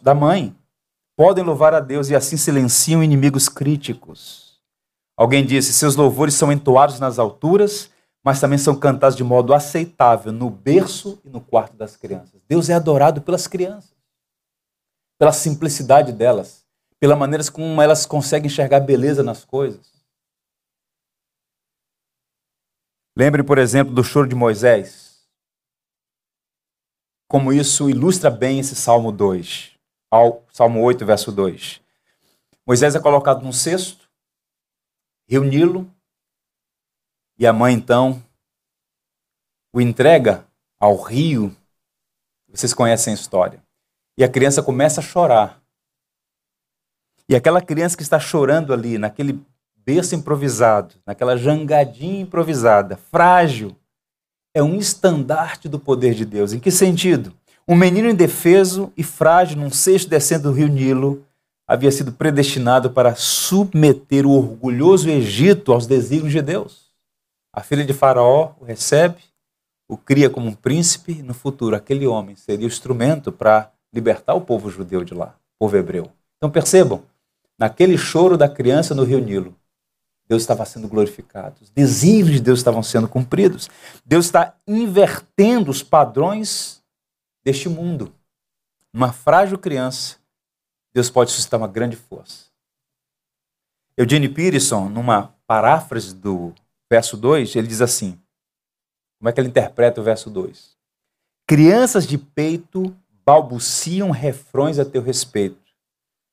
[0.00, 0.56] da mãe
[1.16, 4.60] podem louvar a Deus e assim silenciam inimigos críticos.
[5.16, 7.90] Alguém disse: seus louvores são entoados nas alturas,
[8.22, 12.40] mas também são cantados de modo aceitável no berço e no quarto das crianças.
[12.48, 13.96] Deus é adorado pelas crianças
[15.18, 16.66] pela simplicidade delas,
[17.00, 19.94] pela maneira como elas conseguem enxergar beleza nas coisas.
[23.16, 25.26] Lembre, por exemplo, do choro de Moisés.
[27.28, 29.75] Como isso ilustra bem esse Salmo 2,
[30.52, 31.80] Salmo 8, verso 2.
[32.66, 34.08] Moisés é colocado num cesto,
[35.28, 35.90] rio Nilo,
[37.38, 38.22] e a mãe então
[39.72, 40.46] o entrega
[40.78, 41.54] ao rio.
[42.48, 43.62] Vocês conhecem a história.
[44.16, 45.62] E a criança começa a chorar.
[47.28, 49.44] E aquela criança que está chorando ali, naquele
[49.76, 53.76] berço improvisado, naquela jangadinha improvisada, frágil,
[54.54, 56.52] é um estandarte do poder de Deus.
[56.52, 57.36] Em que sentido?
[57.68, 61.24] Um menino indefeso e frágil num cesto descendo do rio Nilo
[61.66, 66.92] havia sido predestinado para submeter o orgulhoso Egito aos desígnios de Deus.
[67.52, 69.20] A filha de Faraó o recebe,
[69.88, 74.34] o cria como um príncipe, e no futuro aquele homem seria o instrumento para libertar
[74.34, 76.08] o povo judeu de lá, o povo hebreu.
[76.36, 77.02] Então percebam,
[77.58, 79.56] naquele choro da criança no rio Nilo,
[80.28, 83.68] Deus estava sendo glorificado, os desígnios de Deus estavam sendo cumpridos.
[84.04, 86.75] Deus está invertendo os padrões
[87.46, 88.12] deste mundo.
[88.92, 90.16] Uma frágil criança,
[90.92, 92.46] Deus pode suscitar uma grande força.
[93.96, 96.52] Eugene Peterson, numa paráfrase do
[96.90, 98.20] verso 2, ele diz assim:
[99.20, 100.76] como é que ele interpreta o verso 2?
[101.46, 105.70] Crianças de peito balbuciam refrões a teu respeito.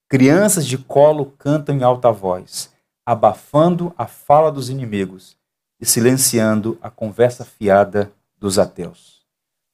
[0.09, 2.73] Crianças de colo cantam em alta voz
[3.05, 5.37] abafando a fala dos inimigos
[5.79, 9.12] e silenciando a conversa fiada dos ateus.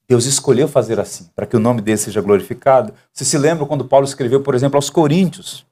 [0.10, 2.92] Deus escolheu fazer assim, para que o nome dele seja glorificado.
[3.14, 5.64] Você se lembra quando Paulo escreveu, por exemplo, aos Coríntios?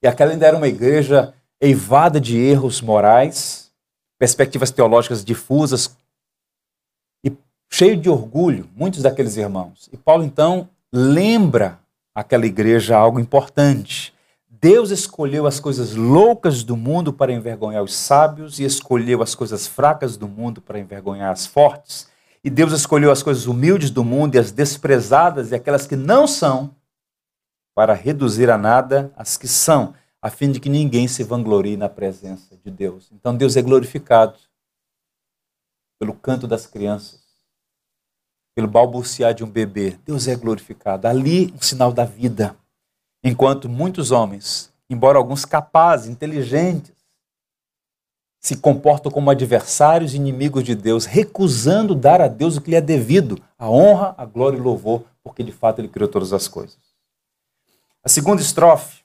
[0.00, 3.72] E aquela ainda era uma igreja eivada de erros morais,
[4.20, 5.96] perspectivas teológicas difusas
[7.24, 7.32] e
[7.68, 9.90] cheio de orgulho, muitos daqueles irmãos.
[9.92, 11.80] E Paulo então lembra
[12.14, 14.14] aquela igreja algo importante.
[14.48, 19.66] Deus escolheu as coisas loucas do mundo para envergonhar os sábios e escolheu as coisas
[19.66, 22.08] fracas do mundo para envergonhar as fortes.
[22.42, 26.26] E Deus escolheu as coisas humildes do mundo e as desprezadas e aquelas que não
[26.26, 26.74] são
[27.74, 31.88] para reduzir a nada as que são, a fim de que ninguém se vanglorie na
[31.88, 33.10] presença de Deus.
[33.12, 34.38] Então Deus é glorificado
[35.98, 37.20] pelo canto das crianças,
[38.54, 39.98] pelo balbuciar de um bebê.
[40.04, 41.06] Deus é glorificado.
[41.06, 42.56] Ali, um sinal da vida.
[43.22, 46.99] Enquanto muitos homens, embora alguns capazes, inteligentes,
[48.40, 52.76] se comportam como adversários e inimigos de Deus, recusando dar a Deus o que lhe
[52.76, 56.48] é devido, a honra, a glória e louvor, porque de fato ele criou todas as
[56.48, 56.78] coisas.
[58.02, 59.02] A segunda estrofe,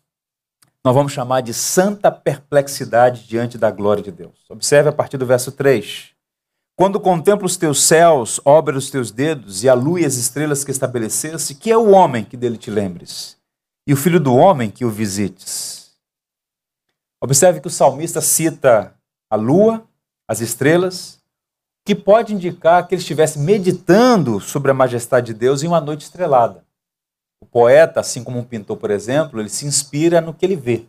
[0.84, 4.45] nós vamos chamar de santa perplexidade diante da glória de Deus.
[4.50, 6.12] Observe a partir do verso 3.
[6.76, 10.63] Quando contemplo os teus céus, obra dos teus dedos, e a lua e as estrelas
[10.63, 13.36] que estabeleceste, que é o homem que dele te lembres?
[13.88, 15.91] e o filho do homem que o visites.
[17.21, 18.95] Observe que o salmista cita
[19.36, 19.88] a lua,
[20.28, 21.21] as estrelas,
[21.86, 26.02] que pode indicar que ele estivesse meditando sobre a majestade de Deus em uma noite
[26.02, 26.65] estrelada.
[27.39, 30.88] O poeta, assim como um pintor, por exemplo, ele se inspira no que ele vê.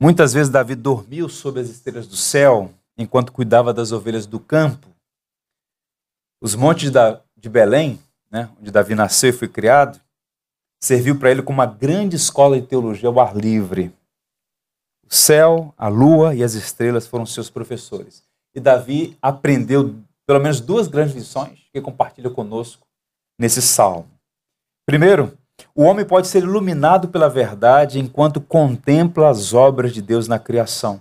[0.00, 4.88] Muitas vezes Davi dormiu sob as estrelas do céu enquanto cuidava das ovelhas do campo.
[6.40, 6.90] Os montes
[7.36, 10.00] de Belém né, onde Davi nasceu e foi criado,
[10.80, 13.92] serviu para ele como uma grande escola de teologia ao ar livre.
[15.10, 18.22] O céu, a lua e as estrelas foram seus professores.
[18.54, 22.86] E Davi aprendeu pelo menos duas grandes lições que compartilha conosco
[23.38, 24.10] nesse salmo.
[24.84, 25.36] Primeiro,
[25.74, 31.00] o homem pode ser iluminado pela verdade enquanto contempla as obras de Deus na criação.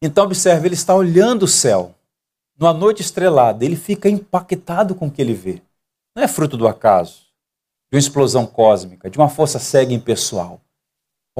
[0.00, 1.94] Então, observe, ele está olhando o céu,
[2.56, 5.62] numa noite estrelada, ele fica impactado com o que ele vê
[6.18, 7.28] não é fruto do acaso,
[7.88, 10.60] de uma explosão cósmica, de uma força cega impessoal.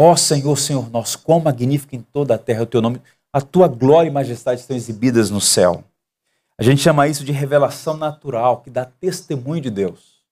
[0.01, 3.03] Ó oh, Senhor, Senhor nosso, quão magnífico em toda a terra é o teu nome,
[3.33, 5.83] a tua glória e majestade estão exibidas no céu.
[6.57, 10.23] A gente chama isso de revelação natural, que dá testemunho de Deus.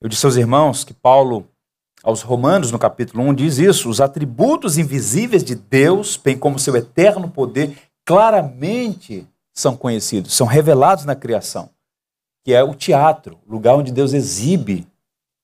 [0.00, 1.46] Eu disse aos irmãos que Paulo,
[2.02, 6.74] aos Romanos, no capítulo 1, diz isso: os atributos invisíveis de Deus, bem como seu
[6.74, 11.68] eterno poder, claramente são conhecidos, são revelados na criação
[12.42, 14.86] que é o teatro, lugar onde Deus exibe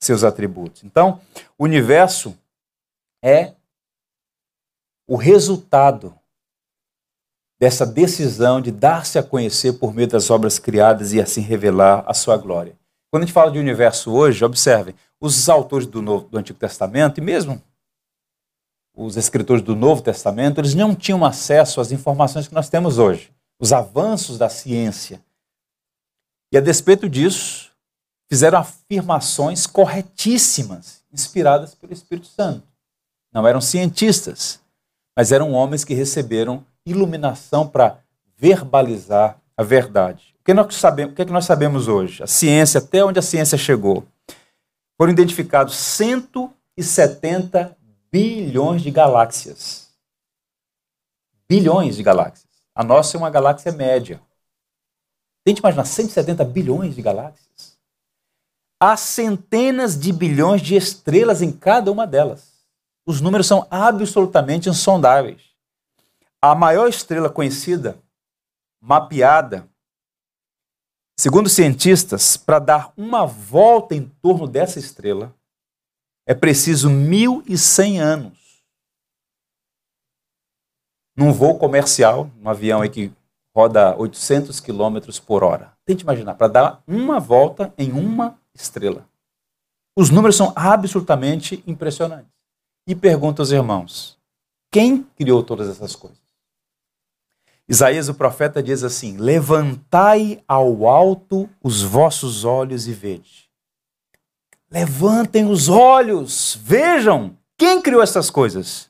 [0.01, 0.83] seus atributos.
[0.85, 1.21] Então,
[1.59, 2.35] o universo
[3.27, 3.57] é
[5.09, 6.17] o resultado
[7.59, 12.15] dessa decisão de dar-se a conhecer por meio das obras criadas e assim revelar a
[12.15, 12.79] sua glória.
[13.11, 17.19] Quando a gente fala de universo hoje, observem, os autores do, Novo, do Antigo Testamento
[17.19, 17.61] e mesmo
[18.95, 23.33] os escritores do Novo Testamento, eles não tinham acesso às informações que nós temos hoje,
[23.59, 25.21] os avanços da ciência,
[26.53, 27.73] e a despeito disso,
[28.29, 32.76] fizeram afirmações corretíssimas, inspiradas pelo Espírito Santo.
[33.37, 34.61] Não eram cientistas,
[35.15, 37.99] mas eram homens que receberam iluminação para
[38.35, 40.35] verbalizar a verdade.
[40.41, 42.23] O que, nós sabemos, o que, é que nós sabemos hoje?
[42.23, 44.07] A ciência, até onde a ciência chegou.
[44.97, 47.77] Foram identificados 170
[48.11, 49.91] bilhões de galáxias.
[51.47, 52.49] Bilhões de galáxias.
[52.75, 54.19] A nossa é uma galáxia média.
[55.45, 57.77] Tente imaginar 170 bilhões de galáxias.
[58.81, 62.56] Há centenas de bilhões de estrelas em cada uma delas.
[63.07, 65.41] Os números são absolutamente insondáveis.
[66.43, 67.97] A maior estrela conhecida
[68.81, 69.69] mapeada.
[71.19, 75.35] Segundo cientistas, para dar uma volta em torno dessa estrela,
[76.27, 78.63] é preciso 1.100 anos.
[81.17, 83.13] Num voo comercial, um avião aí que
[83.57, 85.73] roda 800 km por hora.
[85.87, 89.09] Tente imaginar, para dar uma volta em uma estrela.
[89.97, 92.36] Os números são absolutamente impressionantes.
[92.87, 94.17] E pergunto aos irmãos:
[94.71, 96.21] quem criou todas essas coisas?
[97.69, 103.51] Isaías, o profeta, diz assim: Levantai ao alto os vossos olhos e vede.
[104.71, 108.89] Levantem os olhos, vejam quem criou essas coisas.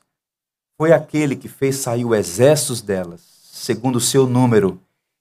[0.77, 4.79] Foi aquele que fez sair o exército delas, segundo o seu número,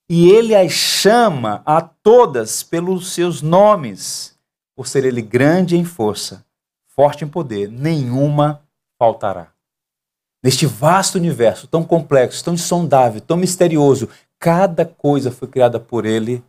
[0.08, 4.36] e ele as chama a todas pelos seus nomes
[4.76, 6.44] por ser ele grande em força,
[6.88, 8.65] forte em poder, nenhuma
[8.98, 9.52] faltará.
[10.42, 16.42] Neste vasto universo tão complexo, tão insondável, tão misterioso, cada coisa foi criada por ele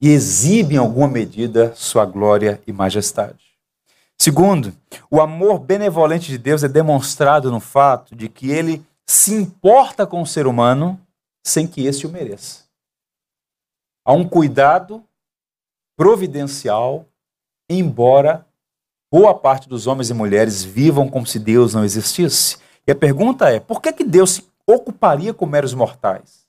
[0.00, 3.52] e exibe em alguma medida sua glória e majestade.
[4.18, 4.72] Segundo,
[5.10, 10.22] o amor benevolente de Deus é demonstrado no fato de que ele se importa com
[10.22, 11.00] o ser humano
[11.44, 12.64] sem que este o mereça.
[14.04, 15.04] Há um cuidado
[15.96, 17.06] providencial,
[17.68, 18.46] embora
[19.12, 22.56] boa parte dos homens e mulheres vivam como se Deus não existisse.
[22.86, 26.46] E a pergunta é: por que, que Deus se ocuparia com meros mortais?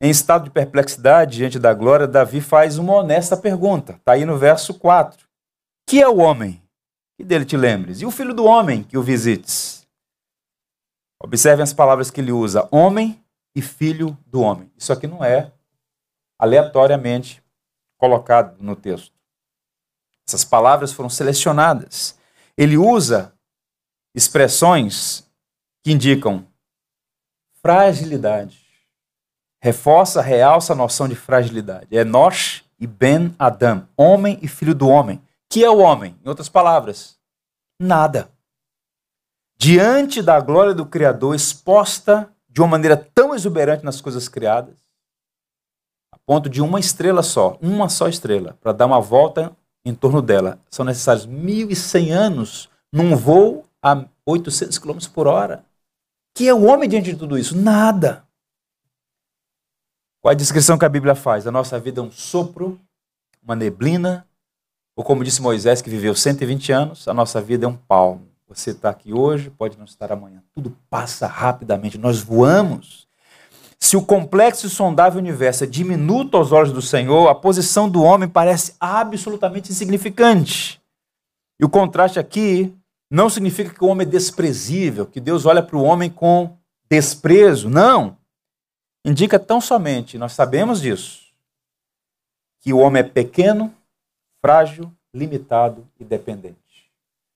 [0.00, 3.94] Em estado de perplexidade diante da glória, Davi faz uma honesta pergunta.
[3.94, 5.26] Está aí no verso 4.
[5.88, 6.62] Que é o homem?
[7.16, 8.00] Que dele te lembres.
[8.00, 9.86] E o filho do homem que o visites?
[11.20, 13.20] Observem as palavras que ele usa: homem
[13.56, 14.70] e filho do homem.
[14.76, 15.50] Isso aqui não é
[16.38, 17.42] aleatoriamente
[17.98, 19.13] colocado no texto.
[20.26, 22.18] Essas palavras foram selecionadas.
[22.56, 23.32] Ele usa
[24.14, 25.24] expressões
[25.82, 26.46] que indicam
[27.60, 28.64] fragilidade.
[29.62, 31.94] Reforça, realça a noção de fragilidade.
[31.94, 35.22] Enosh e Ben Adam, homem e filho do homem.
[35.48, 36.18] Que é o homem?
[36.24, 37.18] Em outras palavras,
[37.80, 38.30] nada.
[39.56, 44.76] Diante da glória do Criador exposta de uma maneira tão exuberante nas coisas criadas,
[46.26, 50.58] ponto de uma estrela só, uma só estrela, para dar uma volta em torno dela.
[50.70, 55.64] São necessários 1.100 anos num voo a 800 km por hora.
[56.34, 57.56] Que é o homem diante de tudo isso?
[57.56, 58.24] Nada.
[60.20, 61.46] Qual a descrição que a Bíblia faz?
[61.46, 62.80] A nossa vida é um sopro,
[63.42, 64.26] uma neblina,
[64.96, 68.28] ou como disse Moisés, que viveu 120 anos, a nossa vida é um palmo.
[68.48, 70.42] Você está aqui hoje, pode não estar amanhã.
[70.54, 73.08] Tudo passa rapidamente, nós voamos.
[73.84, 78.02] Se o complexo e sondável universo é diminuto aos olhos do Senhor, a posição do
[78.02, 80.80] homem parece absolutamente insignificante.
[81.60, 82.74] E o contraste aqui
[83.10, 86.56] não significa que o homem é desprezível, que Deus olha para o homem com
[86.88, 87.68] desprezo.
[87.68, 88.16] Não.
[89.04, 91.20] Indica tão somente, nós sabemos disso,
[92.62, 93.70] que o homem é pequeno,
[94.40, 96.56] frágil, limitado e dependente.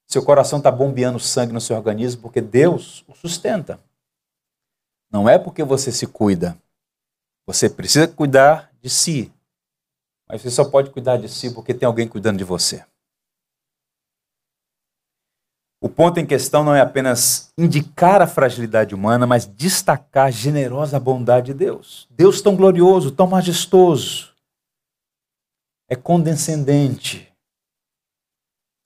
[0.07, 3.79] Seu coração está bombeando sangue no seu organismo porque Deus o sustenta.
[5.11, 6.57] Não é porque você se cuida.
[7.47, 9.33] Você precisa cuidar de si.
[10.29, 12.85] Mas você só pode cuidar de si porque tem alguém cuidando de você.
[15.81, 20.99] O ponto em questão não é apenas indicar a fragilidade humana, mas destacar a generosa
[20.99, 22.09] bondade de Deus.
[22.11, 24.35] Deus tão glorioso, tão majestoso,
[25.89, 27.33] é condescendente,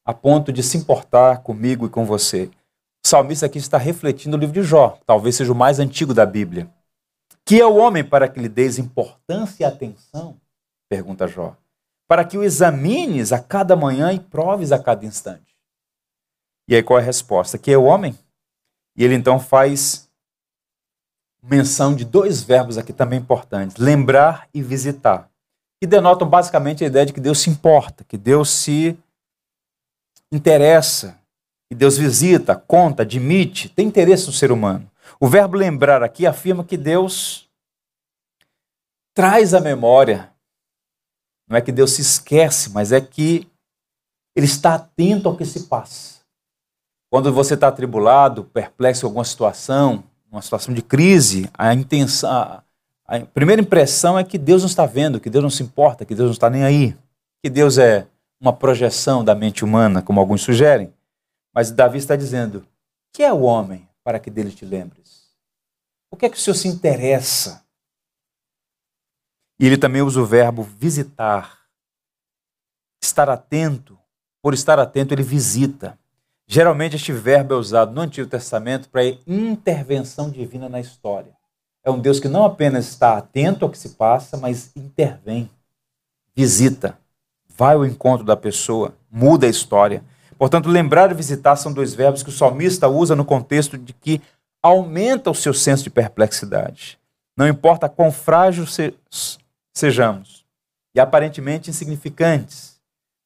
[0.04, 2.50] a ponto de se importar comigo e com você.
[3.12, 6.72] Salmista aqui está refletindo o livro de Jó, talvez seja o mais antigo da Bíblia.
[7.44, 10.40] Que é o homem para que lhe deis importância e atenção?
[10.88, 11.54] Pergunta Jó.
[12.08, 15.54] Para que o examines a cada manhã e proves a cada instante.
[16.66, 17.58] E aí qual é a resposta?
[17.58, 18.18] Que é o homem?
[18.96, 20.10] E ele então faz
[21.42, 25.30] menção de dois verbos aqui também importantes: lembrar e visitar,
[25.78, 28.98] que denotam basicamente a ideia de que Deus se importa, que Deus se
[30.32, 31.20] interessa
[31.72, 34.90] que Deus visita, conta, admite, tem interesse no ser humano.
[35.18, 37.48] O verbo lembrar aqui afirma que Deus
[39.14, 40.30] traz a memória.
[41.48, 43.48] Não é que Deus se esquece, mas é que
[44.36, 46.20] Ele está atento ao que se passa.
[47.10, 52.62] Quando você está atribulado, perplexo com alguma situação, uma situação de crise, a intenção, a,
[53.06, 56.14] a primeira impressão é que Deus não está vendo, que Deus não se importa, que
[56.14, 56.94] Deus não está nem aí,
[57.42, 58.06] que Deus é
[58.38, 60.92] uma projeção da mente humana, como alguns sugerem.
[61.54, 62.66] Mas Davi está dizendo:
[63.12, 65.30] que é o homem para que dele te lembres?
[66.10, 67.64] O que é que o Senhor se interessa?
[69.58, 71.60] E ele também usa o verbo visitar.
[73.02, 73.98] Estar atento.
[74.42, 75.98] Por estar atento, ele visita.
[76.46, 81.34] Geralmente este verbo é usado no Antigo Testamento para intervenção divina na história.
[81.84, 85.50] é um Deus que não apenas está atento ao que se passa, mas intervém,
[86.34, 86.98] visita,
[87.48, 90.04] vai ao encontro da pessoa, muda a história.
[90.42, 94.20] Portanto, lembrar e visitar são dois verbos que o salmista usa no contexto de que
[94.60, 96.98] aumenta o seu senso de perplexidade.
[97.36, 98.92] Não importa quão frágil se,
[99.72, 100.44] sejamos
[100.96, 102.80] e aparentemente insignificantes,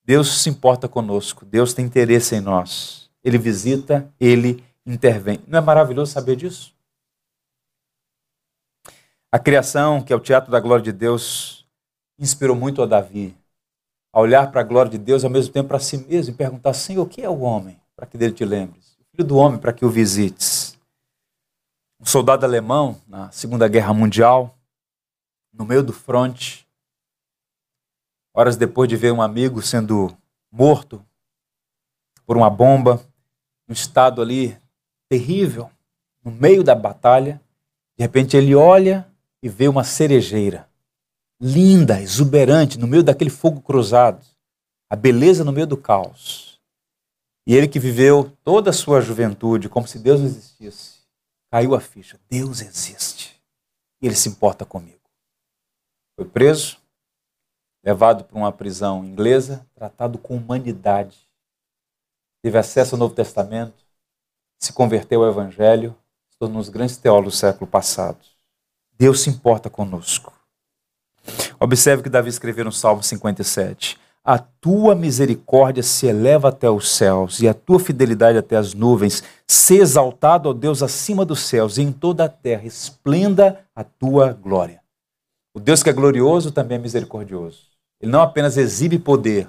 [0.04, 3.08] Deus se importa conosco, Deus tem interesse em nós.
[3.24, 5.40] Ele visita, ele intervém.
[5.46, 6.74] Não é maravilhoso saber disso?
[9.32, 11.66] A criação, que é o teatro da glória de Deus,
[12.18, 13.34] inspirou muito a Davi
[14.16, 16.72] a olhar para a glória de Deus ao mesmo tempo para si mesmo e perguntar:
[16.72, 17.78] Senhor, o que é o homem?
[17.94, 18.96] Para que dele te lembres.
[18.98, 20.78] O filho do homem, para que o visites.
[22.00, 24.58] Um soldado alemão, na Segunda Guerra Mundial,
[25.52, 26.66] no meio do fronte,
[28.32, 30.16] horas depois de ver um amigo sendo
[30.50, 31.04] morto
[32.24, 33.04] por uma bomba,
[33.68, 34.58] um estado ali
[35.10, 35.70] terrível,
[36.24, 37.38] no meio da batalha,
[37.98, 39.06] de repente ele olha
[39.42, 40.66] e vê uma cerejeira,
[41.40, 44.24] linda, exuberante, no meio daquele fogo cruzado,
[44.90, 46.60] a beleza no meio do caos.
[47.46, 51.00] E ele que viveu toda a sua juventude como se Deus não existisse,
[51.50, 53.40] caiu a ficha: Deus existe.
[54.00, 54.96] E ele se importa comigo.
[56.16, 56.78] Foi preso,
[57.84, 61.28] levado para uma prisão inglesa, tratado com humanidade.
[62.42, 63.84] Teve acesso ao Novo Testamento,
[64.58, 65.96] se converteu ao Evangelho,
[66.28, 68.24] se tornou um dos grandes teólogos do século passado.
[68.92, 70.35] Deus se importa conosco.
[71.58, 73.98] Observe que Davi escreveu no Salmo 57.
[74.24, 79.22] A tua misericórdia se eleva até os céus e a tua fidelidade até as nuvens.
[79.46, 84.32] Se exaltado, ó Deus, acima dos céus e em toda a terra, esplenda a tua
[84.32, 84.82] glória.
[85.54, 87.70] O Deus que é glorioso também é misericordioso.
[88.00, 89.48] Ele não apenas exibe poder,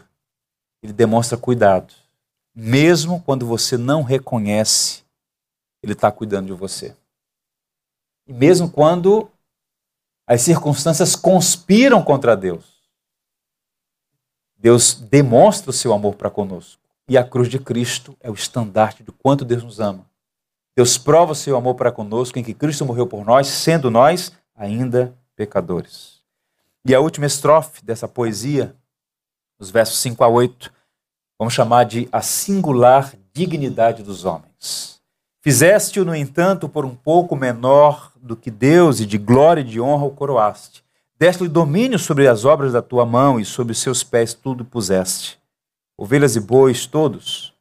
[0.81, 1.93] ele demonstra cuidado.
[2.55, 5.03] Mesmo quando você não reconhece,
[5.83, 6.95] ele está cuidando de você.
[8.27, 9.29] E mesmo quando
[10.27, 12.77] as circunstâncias conspiram contra Deus,
[14.57, 16.81] Deus demonstra o seu amor para conosco.
[17.07, 20.05] E a cruz de Cristo é o estandarte de quanto Deus nos ama.
[20.75, 24.31] Deus prova o seu amor para conosco em que Cristo morreu por nós, sendo nós
[24.53, 26.21] ainda pecadores.
[26.83, 28.75] E a última estrofe dessa poesia,
[29.57, 30.73] os versos 5 a 8,
[31.39, 34.96] vamos chamar de a singular dignidade dos homens.
[35.47, 39.79] Fizeste-o, no entanto, por um pouco menor do que Deus e de glória e de
[39.79, 40.83] honra o coroaste.
[41.17, 45.39] Deste-lhe domínio sobre as obras da tua mão e sobre os seus pés tudo puseste.
[45.97, 47.53] Ovelhas e bois todos,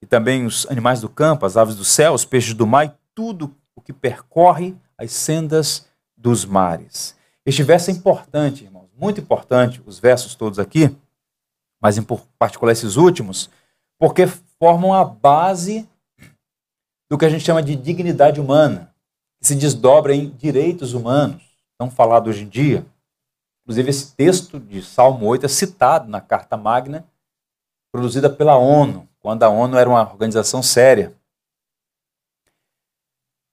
[0.00, 2.92] e também os animais do campo, as aves do céu, os peixes do mar e
[3.16, 7.16] tudo o que percorre as sendas dos mares.
[7.44, 10.96] Este verso é importante, irmãos, muito importante, os versos todos aqui,
[11.82, 12.06] mas em
[12.38, 13.50] particular esses últimos,
[13.98, 14.24] porque
[14.60, 15.84] formam a base
[17.08, 18.94] do que a gente chama de dignidade humana
[19.40, 21.42] que se desdobra em direitos humanos,
[21.78, 22.84] tão falado hoje em dia.
[23.62, 27.06] Inclusive, esse texto de Salmo 8 é citado na Carta Magna,
[27.92, 31.14] produzida pela ONU, quando a ONU era uma organização séria.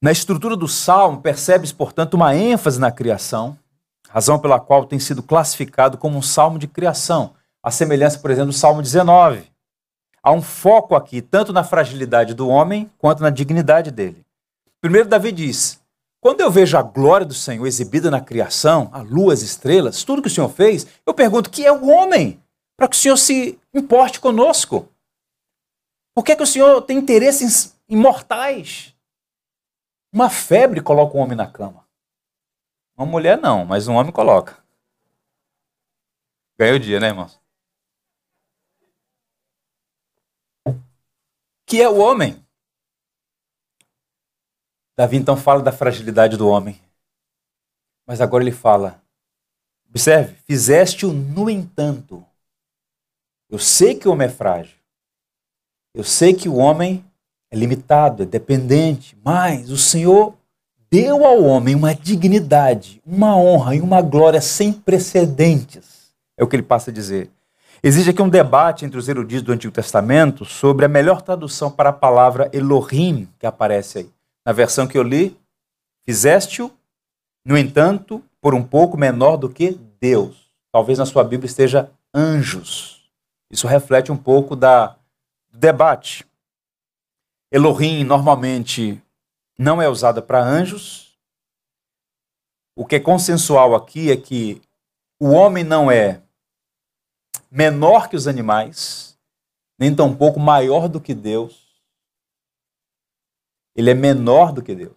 [0.01, 3.57] Na estrutura do Salmo, percebe-se, portanto, uma ênfase na criação,
[4.09, 8.51] razão pela qual tem sido classificado como um salmo de criação, a semelhança, por exemplo,
[8.51, 9.51] do Salmo 19.
[10.25, 14.25] Há um foco aqui, tanto na fragilidade do homem quanto na dignidade dele.
[14.81, 15.79] Primeiro, Davi diz:
[16.19, 20.23] Quando eu vejo a glória do Senhor exibida na criação, a lua, as estrelas, tudo
[20.23, 22.41] que o Senhor fez, eu pergunto: que é o homem?
[22.75, 24.89] Para que o Senhor se importe conosco.
[26.15, 28.95] Por que, que o Senhor tem interesses imortais?
[30.11, 31.85] Uma febre coloca um homem na cama.
[32.97, 34.57] Uma mulher não, mas um homem coloca.
[36.57, 37.44] Ganhou o dia, né, irmãos?
[41.65, 42.43] Que é o homem?
[44.95, 46.79] Davi então fala da fragilidade do homem.
[48.05, 49.01] Mas agora ele fala:
[49.89, 52.25] observe, fizeste-o no entanto.
[53.49, 54.77] Eu sei que o homem é frágil.
[55.93, 57.03] Eu sei que o homem
[57.49, 60.35] é limitado, é dependente, mas o Senhor
[60.89, 66.13] deu ao homem uma dignidade, uma honra e uma glória sem precedentes.
[66.37, 67.31] É o que ele passa a dizer.
[67.87, 71.89] Existe aqui um debate entre os eruditos do Antigo Testamento sobre a melhor tradução para
[71.89, 74.11] a palavra Elohim que aparece aí.
[74.43, 75.39] Na versão que eu li,
[76.03, 76.71] fizeste-o,
[77.45, 80.49] no entanto, por um pouco menor do que Deus.
[80.71, 83.07] Talvez na sua Bíblia esteja anjos.
[83.51, 84.97] Isso reflete um pouco da,
[85.51, 86.25] do debate.
[87.51, 88.99] Elohim normalmente
[89.59, 91.15] não é usada para anjos.
[92.75, 94.59] O que é consensual aqui é que
[95.19, 96.24] o homem não é
[97.55, 99.17] menor que os animais,
[99.79, 101.65] nem tampouco maior do que Deus
[103.75, 104.95] ele é menor do que Deus.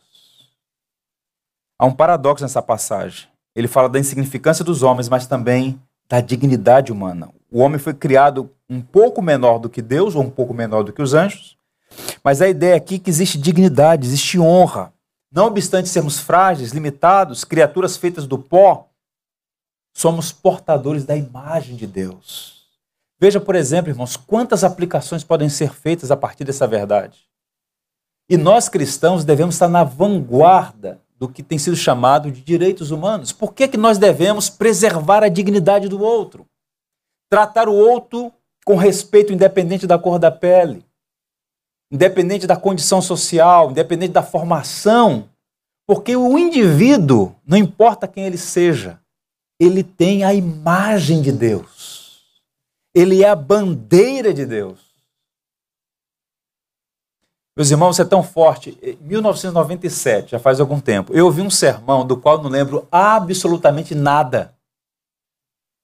[1.78, 3.28] Há um paradoxo nessa passagem.
[3.54, 7.28] Ele fala da insignificância dos homens, mas também da dignidade humana.
[7.50, 10.92] O homem foi criado um pouco menor do que Deus, ou um pouco menor do
[10.92, 11.56] que os anjos,
[12.22, 14.92] mas a ideia aqui é que existe dignidade, existe honra.
[15.32, 18.88] Não obstante sermos frágeis, limitados, criaturas feitas do pó,
[19.94, 22.66] somos portadores da imagem de Deus.
[23.20, 27.28] Veja, por exemplo, irmãos, quantas aplicações podem ser feitas a partir dessa verdade.
[28.28, 33.32] E nós cristãos devemos estar na vanguarda do que tem sido chamado de direitos humanos.
[33.32, 36.46] Por que, que nós devemos preservar a dignidade do outro?
[37.28, 38.32] Tratar o outro
[38.64, 40.84] com respeito, independente da cor da pele,
[41.90, 45.28] independente da condição social, independente da formação.
[45.86, 49.00] Porque o indivíduo, não importa quem ele seja,
[49.58, 52.32] ele tem a imagem de Deus.
[52.94, 54.88] Ele é a bandeira de Deus.
[57.56, 58.78] Meus irmãos, é tão forte.
[58.80, 63.96] Em 1997, já faz algum tempo, eu ouvi um sermão do qual não lembro absolutamente
[63.96, 64.54] nada.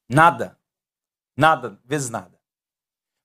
[0.08, 0.56] Nada.
[1.36, 2.38] Nada, vezes nada.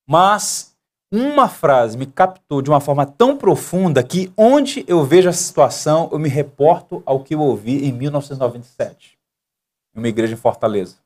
[0.08, 0.76] Mas
[1.12, 6.10] uma frase me captou de uma forma tão profunda que onde eu vejo a situação,
[6.12, 9.19] eu me reporto ao que eu ouvi em 1997,
[10.00, 10.98] uma igreja em Fortaleza.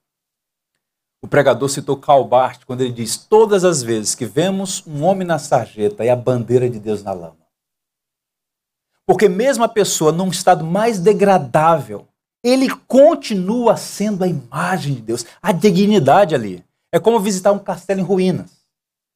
[1.24, 5.40] O pregador citou Calbart quando ele diz: Todas as vezes que vemos um homem na
[5.40, 7.38] sarjeta é a bandeira de Deus na lama.
[9.06, 12.08] Porque mesmo a pessoa num estado mais degradável,
[12.44, 16.64] ele continua sendo a imagem de Deus, a dignidade ali.
[16.92, 18.52] É como visitar um castelo em ruínas.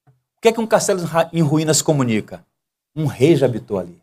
[0.07, 1.01] O que é que um castelo
[1.33, 2.45] em ruínas comunica?
[2.95, 4.01] Um rei já habitou ali.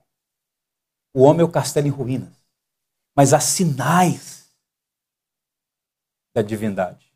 [1.14, 2.32] O homem é o castelo em ruínas.
[3.16, 4.43] Mas há sinais
[6.34, 7.14] da divindade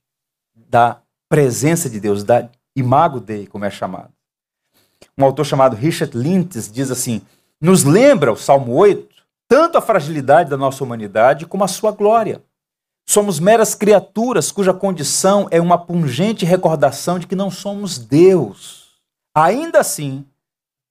[0.69, 4.13] da presença de Deus, da imago Dei, como é chamado.
[5.17, 7.23] Um autor chamado Richard Lintz diz assim:
[7.61, 9.17] nos lembra o Salmo 8
[9.49, 12.43] tanto a fragilidade da nossa humanidade como a sua glória.
[13.09, 18.99] Somos meras criaturas cuja condição é uma pungente recordação de que não somos Deus.
[19.35, 20.27] Ainda assim,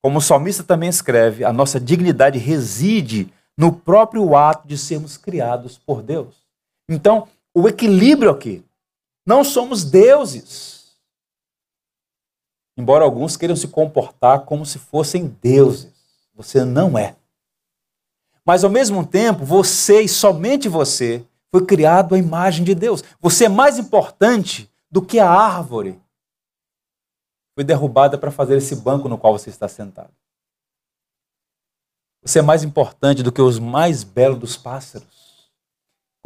[0.01, 5.77] como o salmista também escreve, a nossa dignidade reside no próprio ato de sermos criados
[5.77, 6.35] por Deus.
[6.89, 7.27] Então,
[7.59, 8.63] o equilíbrio aqui
[9.25, 10.95] não somos deuses.
[12.77, 15.91] Embora alguns queiram se comportar como se fossem deuses.
[16.35, 17.15] Você não é.
[18.45, 23.03] Mas ao mesmo tempo, você e somente você foi criado à imagem de Deus.
[23.19, 25.99] Você é mais importante do que a árvore.
[27.55, 30.13] Foi derrubada para fazer esse banco no qual você está sentado.
[32.21, 35.26] Você é mais importante do que os mais belos dos pássaros.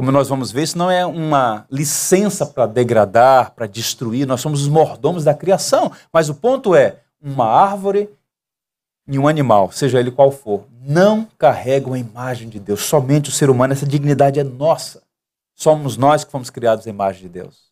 [0.01, 4.63] Como nós vamos ver, isso não é uma licença para degradar, para destruir, nós somos
[4.63, 5.91] os mordomos da criação.
[6.11, 8.09] Mas o ponto é: uma árvore
[9.07, 12.81] e um animal, seja ele qual for, não carregam a imagem de Deus.
[12.81, 15.03] Somente o ser humano, essa dignidade é nossa.
[15.53, 17.71] Somos nós que fomos criados à imagem de Deus.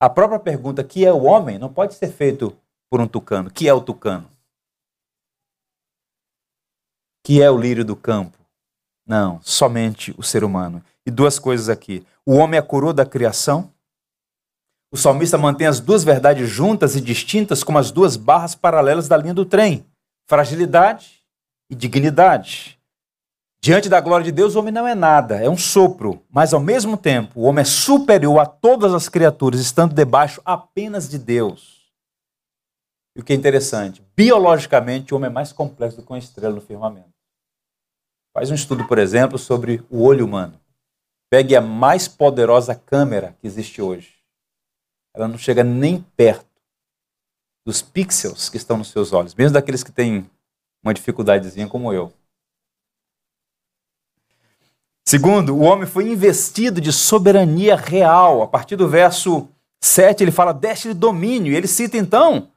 [0.00, 2.56] A própria pergunta, que é o homem, não pode ser feito
[2.88, 3.50] por um tucano.
[3.50, 4.30] Que é o tucano?
[7.22, 8.38] Que é o lírio do campo?
[9.06, 10.82] Não, somente o ser humano.
[11.06, 12.04] E duas coisas aqui.
[12.26, 13.72] O homem é a coroa da criação.
[14.92, 19.16] O salmista mantém as duas verdades juntas e distintas como as duas barras paralelas da
[19.16, 19.86] linha do trem:
[20.28, 21.22] fragilidade
[21.70, 22.76] e dignidade.
[23.62, 26.60] Diante da glória de Deus, o homem não é nada, é um sopro, mas ao
[26.60, 31.90] mesmo tempo, o homem é superior a todas as criaturas, estando debaixo apenas de Deus.
[33.16, 36.54] E o que é interessante, biologicamente, o homem é mais complexo do que uma estrela
[36.54, 37.10] no firmamento.
[38.32, 40.60] Faz um estudo, por exemplo, sobre o olho humano.
[41.30, 44.14] Pegue a mais poderosa câmera que existe hoje.
[45.14, 46.46] Ela não chega nem perto
[47.66, 50.30] dos pixels que estão nos seus olhos, mesmo daqueles que têm
[50.84, 52.12] uma dificuldadezinha como eu.
[55.08, 58.42] Segundo, o homem foi investido de soberania real.
[58.42, 59.48] A partir do verso
[59.80, 61.52] 7, ele fala: deste-lhe domínio.
[61.52, 62.50] E ele cita então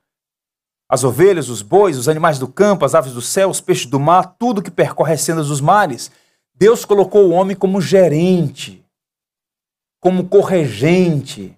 [0.89, 3.99] as ovelhas, os bois, os animais do campo, as aves do céu, os peixes do
[3.99, 6.11] mar, tudo que percorre as sendas dos mares.
[6.59, 8.85] Deus colocou o homem como gerente,
[10.01, 11.57] como corregente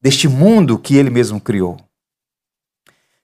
[0.00, 1.76] deste mundo que ele mesmo criou.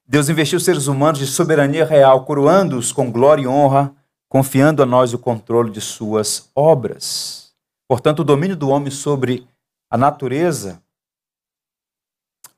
[0.07, 3.93] Deus investiu seres humanos de soberania real, coroando-os com glória e honra,
[4.29, 7.53] confiando a nós o controle de suas obras.
[7.89, 9.45] Portanto, o domínio do homem sobre
[9.91, 10.81] a natureza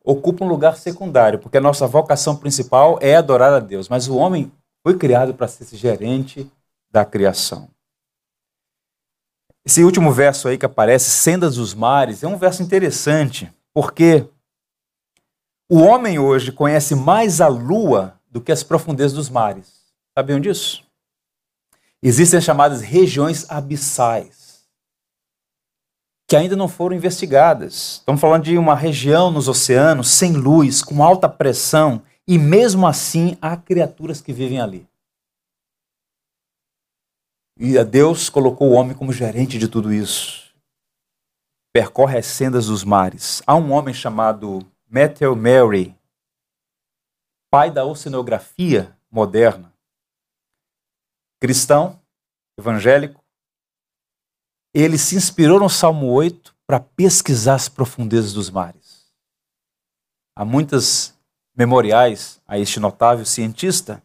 [0.04, 4.16] ocupa um lugar secundário, porque a nossa vocação principal é adorar a Deus, mas o
[4.16, 4.52] homem
[4.82, 6.46] foi criado para ser gerente
[6.90, 7.66] da criação.
[9.64, 14.26] Esse último verso aí que aparece, Sendas dos Mares, é um verso interessante, porque
[15.70, 19.80] o homem hoje conhece mais a lua do que as profundezas dos mares.
[20.16, 20.84] Sabiam disso?
[22.02, 24.40] Existem as chamadas regiões abissais.
[26.28, 27.98] que ainda não foram investigadas.
[27.98, 33.36] Estamos falando de uma região nos oceanos sem luz, com alta pressão, e mesmo assim
[33.42, 34.86] há criaturas que vivem ali.
[37.62, 40.50] E Deus colocou o homem como gerente de tudo isso.
[41.74, 43.42] Percorre as sendas dos mares.
[43.46, 45.94] Há um homem chamado Matthew Mary,
[47.50, 49.74] pai da oceanografia moderna,
[51.38, 52.00] cristão,
[52.58, 53.22] evangélico.
[54.72, 59.12] Ele se inspirou no Salmo 8 para pesquisar as profundezas dos mares.
[60.34, 61.14] Há muitas
[61.54, 64.02] memoriais a este notável cientista.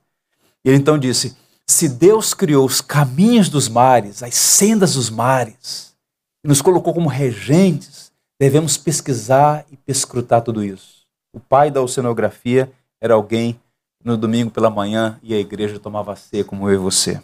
[0.62, 1.38] Ele então disse:
[1.68, 5.96] se Deus criou os caminhos dos mares, as sendas dos mares,
[6.44, 11.06] e nos colocou como regentes, devemos pesquisar e pescrutar tudo isso.
[11.34, 13.60] O pai da oceanografia era alguém
[14.04, 17.22] no domingo pela manhã e a igreja tomava ceia como eu e você.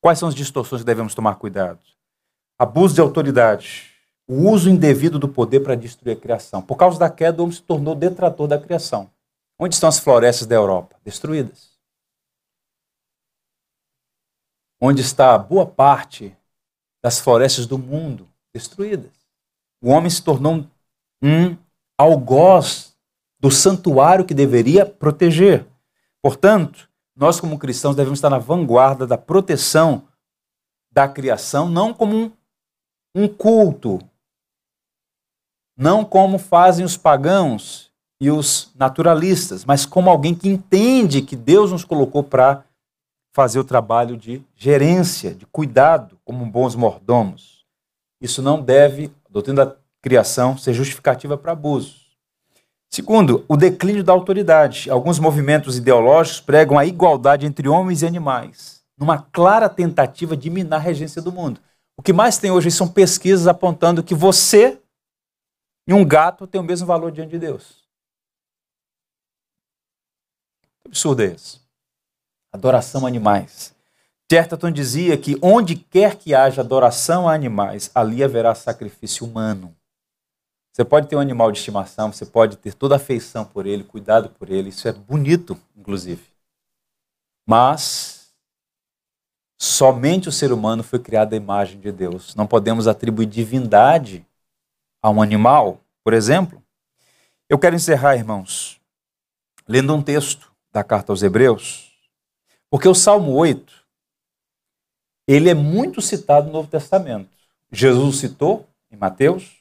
[0.00, 1.80] Quais são as distorções que devemos tomar cuidado?
[2.56, 3.90] Abuso de autoridade,
[4.26, 6.62] o uso indevido do poder para destruir a criação.
[6.62, 9.10] Por causa da queda, o homem se tornou detrator da criação.
[9.58, 10.94] Onde estão as florestas da Europa?
[11.04, 11.67] Destruídas.
[14.80, 16.36] Onde está boa parte
[17.02, 19.12] das florestas do mundo destruídas.
[19.80, 20.64] O homem se tornou
[21.22, 21.56] um
[21.96, 22.96] algoz
[23.40, 25.66] do santuário que deveria proteger.
[26.22, 30.04] Portanto, nós como cristãos devemos estar na vanguarda da proteção
[30.90, 32.32] da criação, não como um,
[33.14, 34.00] um culto,
[35.76, 41.70] não como fazem os pagãos e os naturalistas, mas como alguém que entende que Deus
[41.70, 42.64] nos colocou para
[43.38, 47.64] fazer o trabalho de gerência, de cuidado, como bons mordomos.
[48.20, 52.18] Isso não deve, a doutrina da criação, ser justificativa para abusos.
[52.90, 54.90] Segundo, o declínio da autoridade.
[54.90, 60.80] Alguns movimentos ideológicos pregam a igualdade entre homens e animais, numa clara tentativa de minar
[60.80, 61.60] a regência do mundo.
[61.96, 64.82] O que mais tem hoje são pesquisas apontando que você
[65.86, 67.84] e um gato têm o mesmo valor diante de Deus.
[70.80, 71.67] Que absurdo é esse?
[72.58, 73.74] Adoração a animais.
[74.30, 79.74] Chesterton dizia que onde quer que haja adoração a animais, ali haverá sacrifício humano.
[80.70, 83.82] Você pode ter um animal de estimação, você pode ter toda a afeição por ele,
[83.82, 86.22] cuidado por ele, isso é bonito, inclusive.
[87.46, 88.30] Mas
[89.58, 92.34] somente o ser humano foi criado à imagem de Deus.
[92.34, 94.24] Não podemos atribuir divindade
[95.02, 96.62] a um animal, por exemplo.
[97.48, 98.78] Eu quero encerrar, irmãos,
[99.66, 101.87] lendo um texto da carta aos Hebreus,
[102.70, 103.72] porque o Salmo 8,
[105.26, 107.30] ele é muito citado no Novo Testamento.
[107.70, 109.56] Jesus citou em Mateus,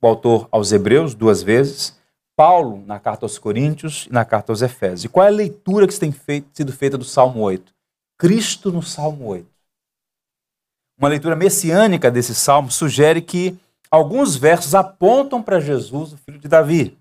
[0.00, 1.96] o autor aos Hebreus duas vezes,
[2.36, 5.04] Paulo na carta aos Coríntios e na carta aos Efésios.
[5.04, 7.74] E qual é a leitura que tem feito, sido feita do Salmo 8?
[8.18, 9.46] Cristo no Salmo 8.
[10.98, 13.58] Uma leitura messiânica desse salmo sugere que
[13.90, 16.96] alguns versos apontam para Jesus, o filho de Davi.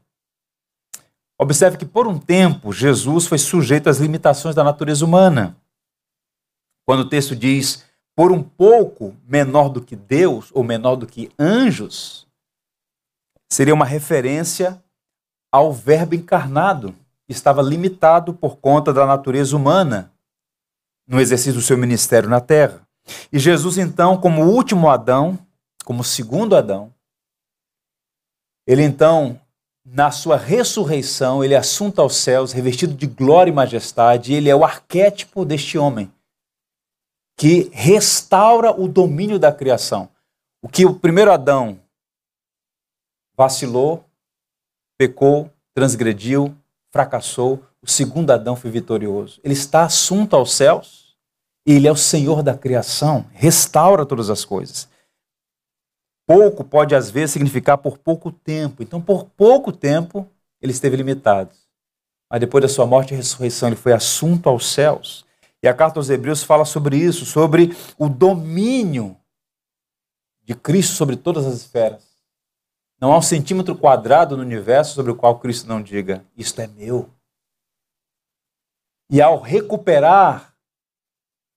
[1.38, 5.56] Observe que por um tempo Jesus foi sujeito às limitações da natureza humana.
[6.86, 7.84] Quando o texto diz
[8.16, 12.26] por um pouco menor do que Deus ou menor do que anjos,
[13.50, 14.82] seria uma referência
[15.52, 20.12] ao Verbo encarnado, que estava limitado por conta da natureza humana
[21.08, 22.88] no exercício do seu ministério na terra.
[23.32, 25.38] E Jesus, então, como último Adão,
[25.84, 26.94] como segundo Adão,
[28.68, 29.40] ele então
[29.86, 34.56] na sua ressurreição, ele é assunto aos céus, revestido de glória e majestade, ele é
[34.56, 36.12] o arquétipo deste homem
[37.38, 40.10] que restaura o domínio da criação.
[40.62, 41.80] O que o primeiro Adão
[43.38, 44.06] vacilou,
[44.98, 46.56] pecou, transgrediu,
[46.92, 49.40] fracassou, o segundo Adão foi vitorioso.
[49.44, 51.16] Ele está assunto aos céus,
[51.68, 54.88] e ele é o Senhor da criação, restaura todas as coisas.
[56.28, 58.82] Pouco pode, às vezes, significar por pouco tempo.
[58.82, 60.28] Então, por pouco tempo,
[60.62, 61.52] ele esteve limitado.
[62.30, 65.26] Mas depois da sua morte e ressurreição, ele foi assunto aos céus.
[65.62, 69.18] E a carta aos Hebreus fala sobre isso, sobre o domínio
[70.44, 72.16] de Cristo sobre todas as esferas.
[73.02, 76.68] Não há um centímetro quadrado no universo sobre o qual Cristo não diga: Isto é
[76.68, 77.10] meu.
[79.10, 80.56] E ao recuperar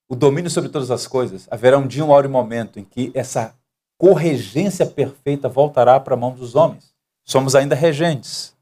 [0.08, 2.84] o domínio sobre todas as coisas, haverá um dia, uma hora e um momento em
[2.84, 3.54] que essa
[3.99, 6.94] corregência perfeita voltará para a mão dos homens.
[7.24, 8.57] Somos ainda regentes,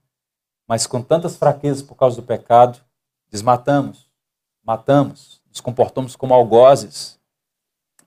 [0.67, 2.81] mas com tantas fraquezas por causa do pecado,
[3.31, 4.11] desmatamos,
[4.65, 7.21] matamos, nos comportamos como algozes.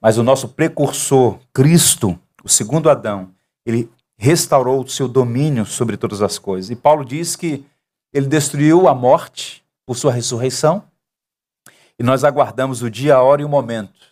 [0.02, 3.34] Mas o nosso precursor, Cristo, o segundo Adão,
[3.66, 6.72] ele restaurou o seu domínio sobre todas as coisas.
[6.72, 7.66] E Paulo diz que
[8.12, 10.84] ele destruiu a morte por sua ressurreição,
[11.98, 14.10] e nós aguardamos o dia, a hora e o momento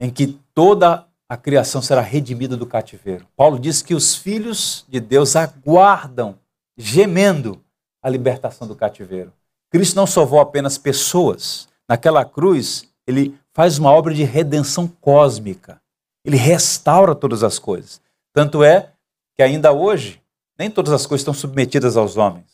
[0.00, 3.26] em que toda a criação será redimida do cativeiro.
[3.36, 6.38] Paulo diz que os filhos de Deus aguardam,
[6.76, 7.62] gemendo,
[8.02, 9.32] a libertação do cativeiro.
[9.68, 11.68] Cristo não salvou apenas pessoas.
[11.88, 15.80] Naquela cruz, ele faz uma obra de redenção cósmica.
[16.24, 18.00] Ele restaura todas as coisas.
[18.32, 18.92] Tanto é
[19.34, 20.22] que ainda hoje,
[20.56, 22.46] nem todas as coisas estão submetidas aos homens.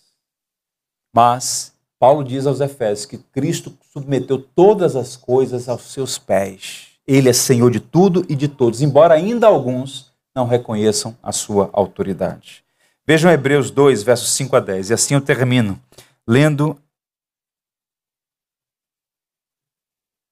[1.14, 6.91] Mas Paulo diz aos Efésios que Cristo submeteu todas as coisas aos seus pés.
[7.06, 11.68] Ele é Senhor de tudo e de todos, embora ainda alguns não reconheçam a sua
[11.72, 12.64] autoridade.
[13.06, 15.82] Vejam Hebreus 2, versos 5 a 10, e assim eu termino
[16.26, 16.80] lendo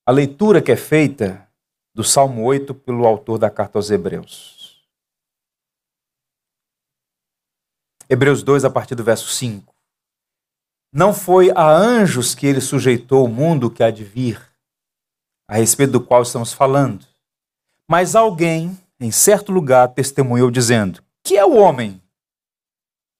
[0.06, 1.48] a leitura que é feita
[1.94, 4.84] do Salmo 8 pelo autor da carta aos Hebreus.
[8.08, 9.74] Hebreus 2, a partir do verso 5.
[10.92, 14.49] Não foi a anjos que ele sujeitou o mundo que há de vir,
[15.50, 17.04] a respeito do qual estamos falando,
[17.88, 22.00] mas alguém, em certo lugar, testemunhou dizendo: Que é o homem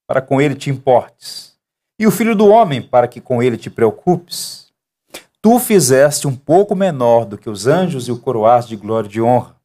[0.07, 1.59] para com ele te importes,
[1.99, 4.71] e o filho do homem para que com ele te preocupes?
[5.43, 9.11] Tu fizeste um pouco menor do que os anjos e o coroaste de glória e
[9.11, 9.57] de honra.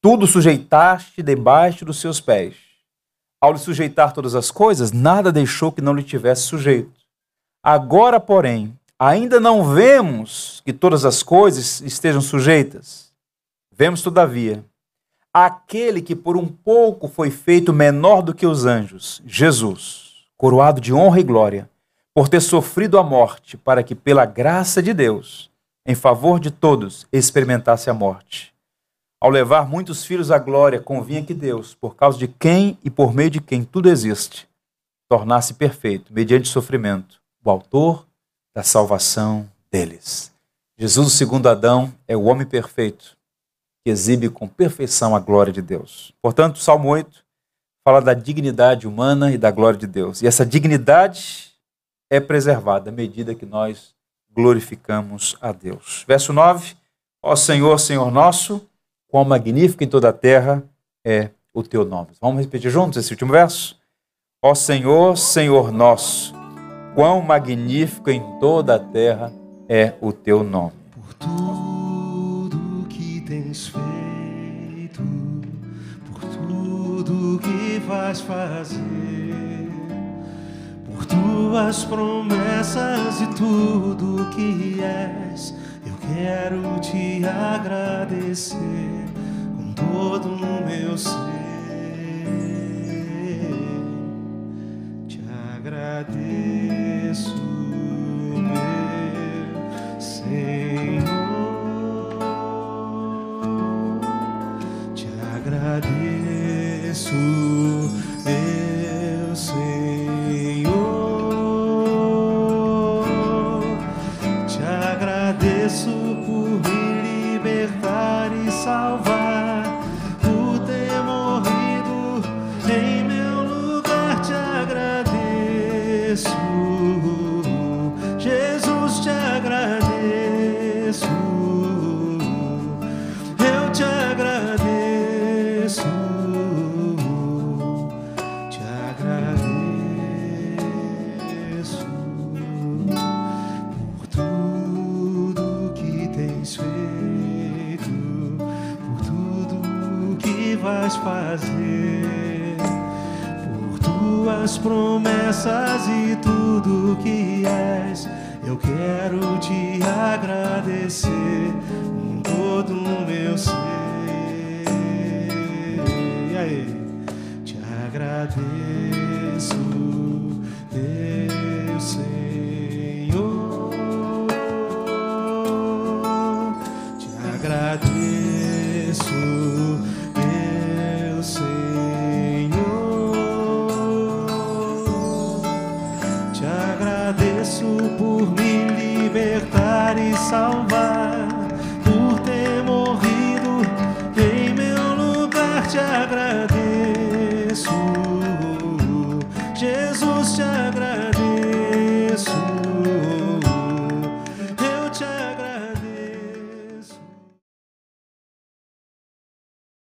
[0.00, 2.56] Tudo sujeitaste debaixo dos seus pés.
[3.40, 7.00] Ao lhe sujeitar todas as coisas, nada deixou que não lhe tivesse sujeito.
[7.62, 13.12] Agora, porém, ainda não vemos que todas as coisas estejam sujeitas.
[13.74, 14.64] Vemos, todavia,
[15.34, 20.94] aquele que por um pouco foi feito menor do que os anjos, Jesus, coroado de
[20.94, 21.68] honra e glória
[22.14, 25.50] por ter sofrido a morte, para que, pela graça de Deus,
[25.84, 28.54] em favor de todos, experimentasse a morte.
[29.20, 33.12] Ao levar muitos filhos à glória, convinha que Deus, por causa de quem e por
[33.12, 34.46] meio de quem tudo existe,
[35.08, 38.06] tornasse perfeito, mediante sofrimento, o autor
[38.54, 40.32] da salvação deles.
[40.76, 43.16] Jesus, o segundo Adão, é o homem perfeito,
[43.84, 46.12] que exibe com perfeição a glória de Deus.
[46.20, 47.24] Portanto, o Salmo 8
[47.84, 50.22] fala da dignidade humana e da glória de Deus.
[50.22, 51.52] E essa dignidade
[52.10, 53.94] é preservada à medida que nós
[54.30, 56.04] glorificamos a Deus.
[56.06, 56.76] Verso 9:
[57.22, 58.66] Ó Senhor, Senhor nosso,
[59.08, 60.62] quão magnífico em toda a terra
[61.04, 62.10] é o teu nome.
[62.20, 63.78] Vamos repetir juntos esse último verso?
[64.42, 66.34] Ó Senhor, Senhor nosso,
[66.94, 69.32] quão magnífico em toda a terra
[69.68, 70.72] é o teu nome.
[70.94, 75.02] Por tudo que tens feito,
[76.10, 78.92] por tudo que vais fazer
[81.52, 85.54] tuas promessas e tudo que és.
[85.84, 88.56] Eu quero te agradecer
[89.56, 91.12] com todo o meu ser.
[95.64, 97.36] Agradeço,
[98.34, 101.02] meu Senhor.
[104.94, 105.06] Te
[105.36, 107.14] agradeço,